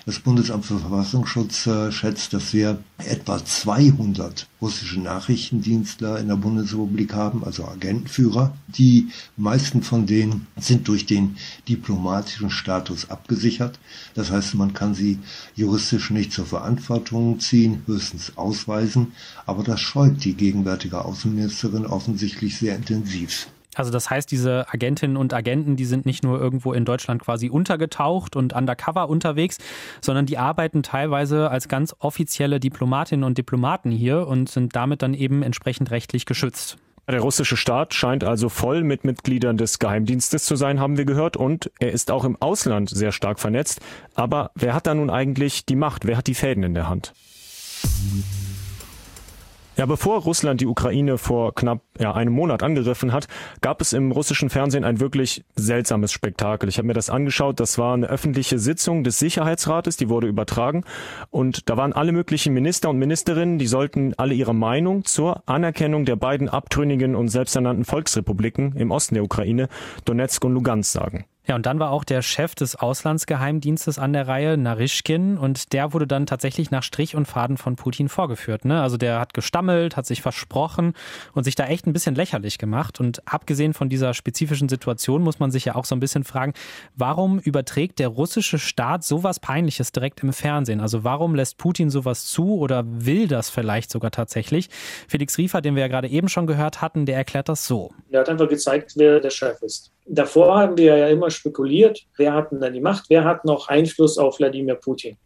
Das 0.06 0.18
Bundesamt 0.18 0.66
für 0.66 0.78
Verfassungsschutz 0.78 1.66
äh, 1.66 1.90
schätzt, 1.90 2.34
dass 2.34 2.52
wir 2.52 2.78
etwa 2.98 3.42
200 3.42 4.46
russische 4.60 5.00
Nachrichtendienstler 5.00 6.18
in 6.18 6.28
der 6.28 6.36
Bundesrepublik 6.36 7.14
haben, 7.14 7.42
also 7.42 7.64
Agentenführer. 7.64 8.54
Die 8.68 9.08
meisten 9.38 9.82
von 9.82 10.04
denen 10.04 10.46
sind 10.58 10.88
durch 10.88 11.06
den 11.06 11.36
diplomatischen 11.70 12.50
Status 12.50 13.08
abgesichert. 13.08 13.78
Das 14.14 14.30
heißt, 14.30 14.56
man 14.56 14.74
kann 14.74 14.94
sie 14.94 15.20
juristisch 15.54 16.10
nicht 16.10 16.32
zur 16.32 16.44
Verantwortung 16.44 17.40
ziehen, 17.40 17.82
höchstens 17.86 18.36
ausweisen. 18.36 19.12
Aber 19.46 19.62
das 19.62 19.80
scheut 19.80 20.22
die 20.22 20.34
gegenwärtige 20.34 21.02
Außenministerin 21.02 21.86
offensichtlich 21.86 22.58
sehr 22.58 22.76
intensiv. 22.76 23.48
Also 23.74 23.90
das 23.90 24.10
heißt, 24.10 24.30
diese 24.30 24.66
Agentinnen 24.68 25.16
und 25.16 25.32
Agenten, 25.32 25.76
die 25.76 25.84
sind 25.84 26.06
nicht 26.06 26.22
nur 26.22 26.40
irgendwo 26.40 26.72
in 26.72 26.84
Deutschland 26.84 27.22
quasi 27.22 27.50
untergetaucht 27.50 28.36
und 28.36 28.52
undercover 28.52 29.08
unterwegs, 29.08 29.58
sondern 30.00 30.26
die 30.26 30.38
arbeiten 30.38 30.82
teilweise 30.82 31.50
als 31.50 31.68
ganz 31.68 31.94
offizielle 31.98 32.60
Diplomatinnen 32.60 33.24
und 33.24 33.38
Diplomaten 33.38 33.90
hier 33.90 34.26
und 34.26 34.48
sind 34.48 34.74
damit 34.76 35.02
dann 35.02 35.14
eben 35.14 35.42
entsprechend 35.42 35.90
rechtlich 35.90 36.26
geschützt. 36.26 36.78
Der 37.06 37.20
russische 37.20 37.56
Staat 37.56 37.92
scheint 37.92 38.24
also 38.24 38.48
voll 38.48 38.82
mit 38.82 39.04
Mitgliedern 39.04 39.58
des 39.58 39.78
Geheimdienstes 39.78 40.44
zu 40.44 40.56
sein, 40.56 40.80
haben 40.80 40.96
wir 40.96 41.04
gehört, 41.04 41.36
und 41.36 41.70
er 41.78 41.92
ist 41.92 42.10
auch 42.10 42.24
im 42.24 42.40
Ausland 42.40 42.88
sehr 42.88 43.12
stark 43.12 43.40
vernetzt. 43.40 43.80
Aber 44.14 44.52
wer 44.54 44.72
hat 44.72 44.86
da 44.86 44.94
nun 44.94 45.10
eigentlich 45.10 45.66
die 45.66 45.76
Macht? 45.76 46.06
Wer 46.06 46.16
hat 46.16 46.28
die 46.28 46.34
Fäden 46.34 46.64
in 46.64 46.72
der 46.72 46.88
Hand? 46.88 47.12
Ja, 49.76 49.86
bevor 49.86 50.20
Russland 50.20 50.60
die 50.60 50.66
Ukraine 50.66 51.18
vor 51.18 51.52
knapp 51.52 51.80
ja, 51.98 52.12
einem 52.12 52.32
Monat 52.32 52.62
angegriffen 52.62 53.12
hat, 53.12 53.26
gab 53.60 53.80
es 53.80 53.92
im 53.92 54.12
russischen 54.12 54.48
Fernsehen 54.48 54.84
ein 54.84 55.00
wirklich 55.00 55.44
seltsames 55.56 56.12
Spektakel. 56.12 56.68
Ich 56.68 56.78
habe 56.78 56.86
mir 56.86 56.94
das 56.94 57.10
angeschaut. 57.10 57.58
Das 57.58 57.76
war 57.76 57.94
eine 57.94 58.06
öffentliche 58.06 58.60
Sitzung 58.60 59.02
des 59.02 59.18
Sicherheitsrates, 59.18 59.96
die 59.96 60.08
wurde 60.08 60.28
übertragen. 60.28 60.84
Und 61.30 61.68
da 61.68 61.76
waren 61.76 61.92
alle 61.92 62.12
möglichen 62.12 62.54
Minister 62.54 62.88
und 62.88 62.98
Ministerinnen, 62.98 63.58
die 63.58 63.66
sollten 63.66 64.14
alle 64.16 64.34
ihre 64.34 64.54
Meinung 64.54 65.04
zur 65.04 65.42
Anerkennung 65.46 66.04
der 66.04 66.16
beiden 66.16 66.48
abtrünnigen 66.48 67.16
und 67.16 67.28
selbsternannten 67.28 67.84
Volksrepubliken 67.84 68.76
im 68.76 68.92
Osten 68.92 69.14
der 69.14 69.24
Ukraine, 69.24 69.68
Donetsk 70.04 70.44
und 70.44 70.54
Lugansk, 70.54 70.92
sagen. 70.92 71.24
Ja, 71.46 71.56
und 71.56 71.66
dann 71.66 71.78
war 71.78 71.90
auch 71.90 72.04
der 72.04 72.22
Chef 72.22 72.54
des 72.54 72.74
Auslandsgeheimdienstes 72.74 73.98
an 73.98 74.14
der 74.14 74.26
Reihe, 74.26 74.56
Narischkin, 74.56 75.36
und 75.36 75.74
der 75.74 75.92
wurde 75.92 76.06
dann 76.06 76.24
tatsächlich 76.24 76.70
nach 76.70 76.82
Strich 76.82 77.14
und 77.16 77.26
Faden 77.26 77.58
von 77.58 77.76
Putin 77.76 78.08
vorgeführt. 78.08 78.64
Ne? 78.64 78.80
Also 78.80 78.96
der 78.96 79.20
hat 79.20 79.34
gestammelt, 79.34 79.96
hat 79.96 80.06
sich 80.06 80.22
versprochen 80.22 80.94
und 81.34 81.44
sich 81.44 81.54
da 81.54 81.66
echt 81.66 81.86
ein 81.86 81.92
bisschen 81.92 82.14
lächerlich 82.14 82.56
gemacht. 82.56 82.98
Und 82.98 83.20
abgesehen 83.30 83.74
von 83.74 83.90
dieser 83.90 84.14
spezifischen 84.14 84.70
Situation 84.70 85.22
muss 85.22 85.38
man 85.38 85.50
sich 85.50 85.66
ja 85.66 85.74
auch 85.74 85.84
so 85.84 85.94
ein 85.94 86.00
bisschen 86.00 86.24
fragen, 86.24 86.54
warum 86.96 87.38
überträgt 87.38 87.98
der 87.98 88.08
russische 88.08 88.58
Staat 88.58 89.04
sowas 89.04 89.38
Peinliches 89.38 89.92
direkt 89.92 90.22
im 90.22 90.32
Fernsehen? 90.32 90.80
Also 90.80 91.04
warum 91.04 91.34
lässt 91.34 91.58
Putin 91.58 91.90
sowas 91.90 92.24
zu 92.24 92.54
oder 92.54 92.84
will 92.86 93.28
das 93.28 93.50
vielleicht 93.50 93.90
sogar 93.90 94.10
tatsächlich? 94.10 94.70
Felix 95.08 95.36
Riefer, 95.36 95.60
den 95.60 95.74
wir 95.74 95.82
ja 95.82 95.88
gerade 95.88 96.08
eben 96.08 96.30
schon 96.30 96.46
gehört 96.46 96.80
hatten, 96.80 97.04
der 97.04 97.16
erklärt 97.16 97.50
das 97.50 97.66
so. 97.66 97.92
Er 98.10 98.20
hat 98.20 98.30
einfach 98.30 98.48
gezeigt, 98.48 98.94
wer 98.96 99.20
der 99.20 99.30
Chef 99.30 99.60
ist. 99.60 99.93
Davor 100.06 100.58
haben 100.58 100.76
wir 100.76 100.96
ja 100.96 101.08
immer 101.08 101.30
spekuliert, 101.30 102.06
wer 102.16 102.34
hat 102.34 102.52
denn 102.52 102.60
da 102.60 102.68
die 102.68 102.80
Macht, 102.80 103.06
wer 103.08 103.24
hat 103.24 103.44
noch 103.44 103.68
Einfluss 103.68 104.18
auf 104.18 104.38
Wladimir 104.38 104.74
Putin. 104.74 105.16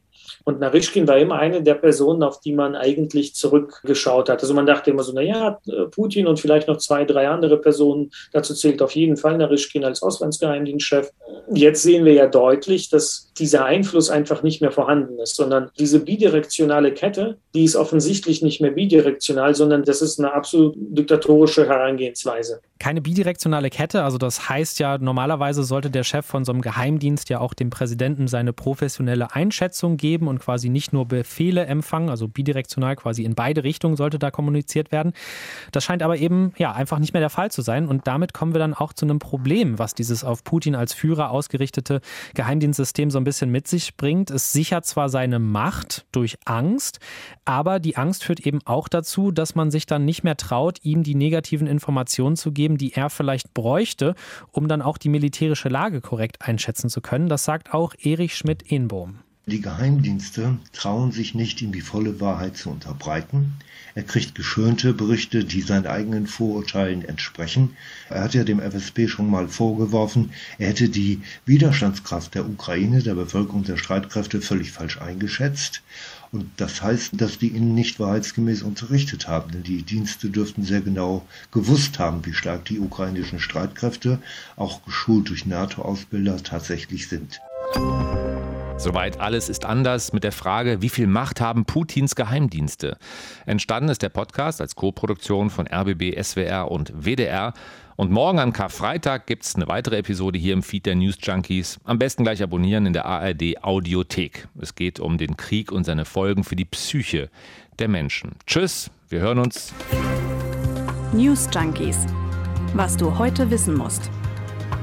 Und 0.44 0.60
Narischkin 0.60 1.06
war 1.08 1.18
immer 1.18 1.36
eine 1.36 1.62
der 1.62 1.74
Personen, 1.74 2.22
auf 2.22 2.40
die 2.40 2.52
man 2.52 2.74
eigentlich 2.74 3.34
zurückgeschaut 3.34 4.28
hat. 4.28 4.42
Also 4.42 4.54
man 4.54 4.66
dachte 4.66 4.90
immer 4.90 5.02
so, 5.02 5.12
na 5.14 5.22
ja, 5.22 5.58
Putin 5.90 6.26
und 6.26 6.40
vielleicht 6.40 6.68
noch 6.68 6.78
zwei, 6.78 7.04
drei 7.04 7.28
andere 7.28 7.58
Personen. 7.58 8.10
Dazu 8.32 8.54
zählt 8.54 8.82
auf 8.82 8.92
jeden 8.92 9.16
Fall 9.16 9.38
Narischkin 9.38 9.84
als 9.84 10.02
Auslandsgeheimdienstchef. 10.02 11.10
Jetzt 11.52 11.82
sehen 11.82 12.04
wir 12.04 12.12
ja 12.12 12.26
deutlich, 12.26 12.90
dass 12.90 13.32
dieser 13.38 13.64
Einfluss 13.64 14.10
einfach 14.10 14.42
nicht 14.42 14.60
mehr 14.60 14.72
vorhanden 14.72 15.18
ist, 15.18 15.36
sondern 15.36 15.70
diese 15.78 16.00
bidirektionale 16.00 16.92
Kette, 16.92 17.38
die 17.54 17.64
ist 17.64 17.76
offensichtlich 17.76 18.42
nicht 18.42 18.60
mehr 18.60 18.72
bidirektional, 18.72 19.54
sondern 19.54 19.84
das 19.84 20.02
ist 20.02 20.18
eine 20.18 20.32
absolut 20.32 20.74
diktatorische 20.76 21.66
Herangehensweise. 21.66 22.60
Keine 22.78 23.00
bidirektionale 23.00 23.70
Kette, 23.70 24.04
also 24.04 24.18
das 24.18 24.48
heißt 24.48 24.78
ja, 24.78 24.98
normalerweise 24.98 25.64
sollte 25.64 25.90
der 25.90 26.04
Chef 26.04 26.26
von 26.26 26.44
so 26.44 26.52
einem 26.52 26.60
Geheimdienst 26.60 27.28
ja 27.28 27.40
auch 27.40 27.54
dem 27.54 27.70
Präsidenten 27.70 28.28
seine 28.28 28.52
professionelle 28.52 29.34
Einschätzung 29.34 29.96
geben 30.18 30.26
und 30.26 30.40
quasi 30.40 30.68
nicht 30.68 30.92
nur 30.92 31.06
Befehle 31.06 31.66
empfangen, 31.66 32.08
also 32.08 32.26
bidirektional 32.26 32.96
quasi 32.96 33.22
in 33.22 33.36
beide 33.36 33.62
Richtungen 33.62 33.96
sollte 33.96 34.18
da 34.18 34.32
kommuniziert 34.32 34.90
werden. 34.90 35.12
Das 35.70 35.84
scheint 35.84 36.02
aber 36.02 36.16
eben 36.16 36.52
ja 36.58 36.72
einfach 36.72 36.98
nicht 36.98 37.12
mehr 37.12 37.20
der 37.20 37.30
Fall 37.30 37.52
zu 37.52 37.62
sein 37.62 37.86
und 37.86 38.08
damit 38.08 38.34
kommen 38.34 38.52
wir 38.52 38.58
dann 38.58 38.74
auch 38.74 38.92
zu 38.92 39.06
einem 39.06 39.20
Problem, 39.20 39.78
was 39.78 39.94
dieses 39.94 40.24
auf 40.24 40.42
Putin 40.42 40.74
als 40.74 40.92
Führer 40.92 41.30
ausgerichtete 41.30 42.00
Geheimdienstsystem 42.34 43.10
so 43.10 43.18
ein 43.18 43.24
bisschen 43.24 43.50
mit 43.50 43.68
sich 43.68 43.96
bringt. 43.96 44.30
Es 44.30 44.52
sichert 44.52 44.86
zwar 44.86 45.08
seine 45.08 45.38
Macht 45.38 46.06
durch 46.10 46.36
Angst, 46.44 46.98
aber 47.44 47.78
die 47.78 47.96
Angst 47.96 48.24
führt 48.24 48.40
eben 48.40 48.58
auch 48.64 48.88
dazu, 48.88 49.30
dass 49.30 49.54
man 49.54 49.70
sich 49.70 49.86
dann 49.86 50.04
nicht 50.04 50.24
mehr 50.24 50.36
traut, 50.36 50.78
ihm 50.82 51.04
die 51.04 51.14
negativen 51.14 51.68
Informationen 51.68 52.34
zu 52.34 52.50
geben, 52.50 52.76
die 52.76 52.94
er 52.94 53.08
vielleicht 53.08 53.54
bräuchte, 53.54 54.16
um 54.50 54.66
dann 54.66 54.82
auch 54.82 54.98
die 54.98 55.10
militärische 55.10 55.68
Lage 55.68 56.00
korrekt 56.00 56.42
einschätzen 56.42 56.88
zu 56.90 57.00
können. 57.00 57.28
Das 57.28 57.44
sagt 57.44 57.72
auch 57.72 57.94
Erich 58.02 58.34
Schmidt-Enbohm. 58.34 59.20
Die 59.48 59.62
Geheimdienste 59.62 60.58
trauen 60.74 61.10
sich 61.10 61.34
nicht, 61.34 61.62
ihm 61.62 61.72
die 61.72 61.80
volle 61.80 62.20
Wahrheit 62.20 62.58
zu 62.58 62.68
unterbreiten. 62.68 63.54
Er 63.94 64.02
kriegt 64.02 64.34
geschönte 64.34 64.92
Berichte, 64.92 65.42
die 65.42 65.62
seinen 65.62 65.86
eigenen 65.86 66.26
Vorurteilen 66.26 67.02
entsprechen. 67.02 67.74
Er 68.10 68.24
hat 68.24 68.34
ja 68.34 68.44
dem 68.44 68.60
FSB 68.60 69.08
schon 69.08 69.30
mal 69.30 69.48
vorgeworfen, 69.48 70.32
er 70.58 70.68
hätte 70.68 70.90
die 70.90 71.22
Widerstandskraft 71.46 72.34
der 72.34 72.46
Ukraine, 72.46 73.02
der 73.02 73.14
Bevölkerung 73.14 73.64
der 73.64 73.78
Streitkräfte 73.78 74.42
völlig 74.42 74.70
falsch 74.70 75.00
eingeschätzt. 75.00 75.80
Und 76.30 76.50
das 76.58 76.82
heißt, 76.82 77.12
dass 77.18 77.38
die 77.38 77.48
ihn 77.48 77.74
nicht 77.74 77.98
wahrheitsgemäß 77.98 78.60
unterrichtet 78.60 79.28
haben, 79.28 79.50
denn 79.50 79.62
die 79.62 79.82
Dienste 79.82 80.28
dürften 80.28 80.62
sehr 80.62 80.82
genau 80.82 81.26
gewusst 81.52 81.98
haben, 81.98 82.26
wie 82.26 82.34
stark 82.34 82.66
die 82.66 82.80
ukrainischen 82.80 83.40
Streitkräfte, 83.40 84.18
auch 84.56 84.84
geschult 84.84 85.30
durch 85.30 85.46
NATO-Ausbilder, 85.46 86.42
tatsächlich 86.42 87.08
sind. 87.08 87.40
Soweit 88.78 89.18
alles 89.18 89.48
ist 89.48 89.64
anders 89.64 90.12
mit 90.12 90.22
der 90.22 90.30
Frage, 90.30 90.80
wie 90.80 90.88
viel 90.88 91.08
Macht 91.08 91.40
haben 91.40 91.64
Putins 91.64 92.14
Geheimdienste? 92.14 92.96
Entstanden 93.44 93.88
ist 93.88 94.02
der 94.02 94.08
Podcast 94.08 94.60
als 94.60 94.76
Co-Produktion 94.76 95.50
von 95.50 95.66
RBB, 95.66 96.16
SWR 96.22 96.70
und 96.70 96.92
WDR. 96.94 97.54
Und 97.96 98.12
morgen 98.12 98.38
an 98.38 98.52
Karfreitag 98.52 99.26
gibt 99.26 99.44
es 99.44 99.56
eine 99.56 99.66
weitere 99.66 99.98
Episode 99.98 100.38
hier 100.38 100.52
im 100.52 100.62
Feed 100.62 100.86
der 100.86 100.94
News 100.94 101.16
Junkies. 101.20 101.80
Am 101.82 101.98
besten 101.98 102.22
gleich 102.22 102.40
abonnieren 102.40 102.86
in 102.86 102.92
der 102.92 103.06
ARD 103.06 103.64
Audiothek. 103.64 104.46
Es 104.60 104.76
geht 104.76 105.00
um 105.00 105.18
den 105.18 105.36
Krieg 105.36 105.72
und 105.72 105.82
seine 105.82 106.04
Folgen 106.04 106.44
für 106.44 106.54
die 106.54 106.64
Psyche 106.64 107.30
der 107.80 107.88
Menschen. 107.88 108.36
Tschüss, 108.46 108.92
wir 109.08 109.18
hören 109.18 109.40
uns. 109.40 109.74
News 111.12 111.48
Junkies. 111.52 112.06
Was 112.74 112.96
du 112.96 113.18
heute 113.18 113.50
wissen 113.50 113.76
musst. 113.76 114.08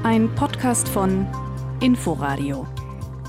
Ein 0.04 0.30
Podcast 0.36 0.90
von 0.90 1.26
Inforadio. 1.80 2.68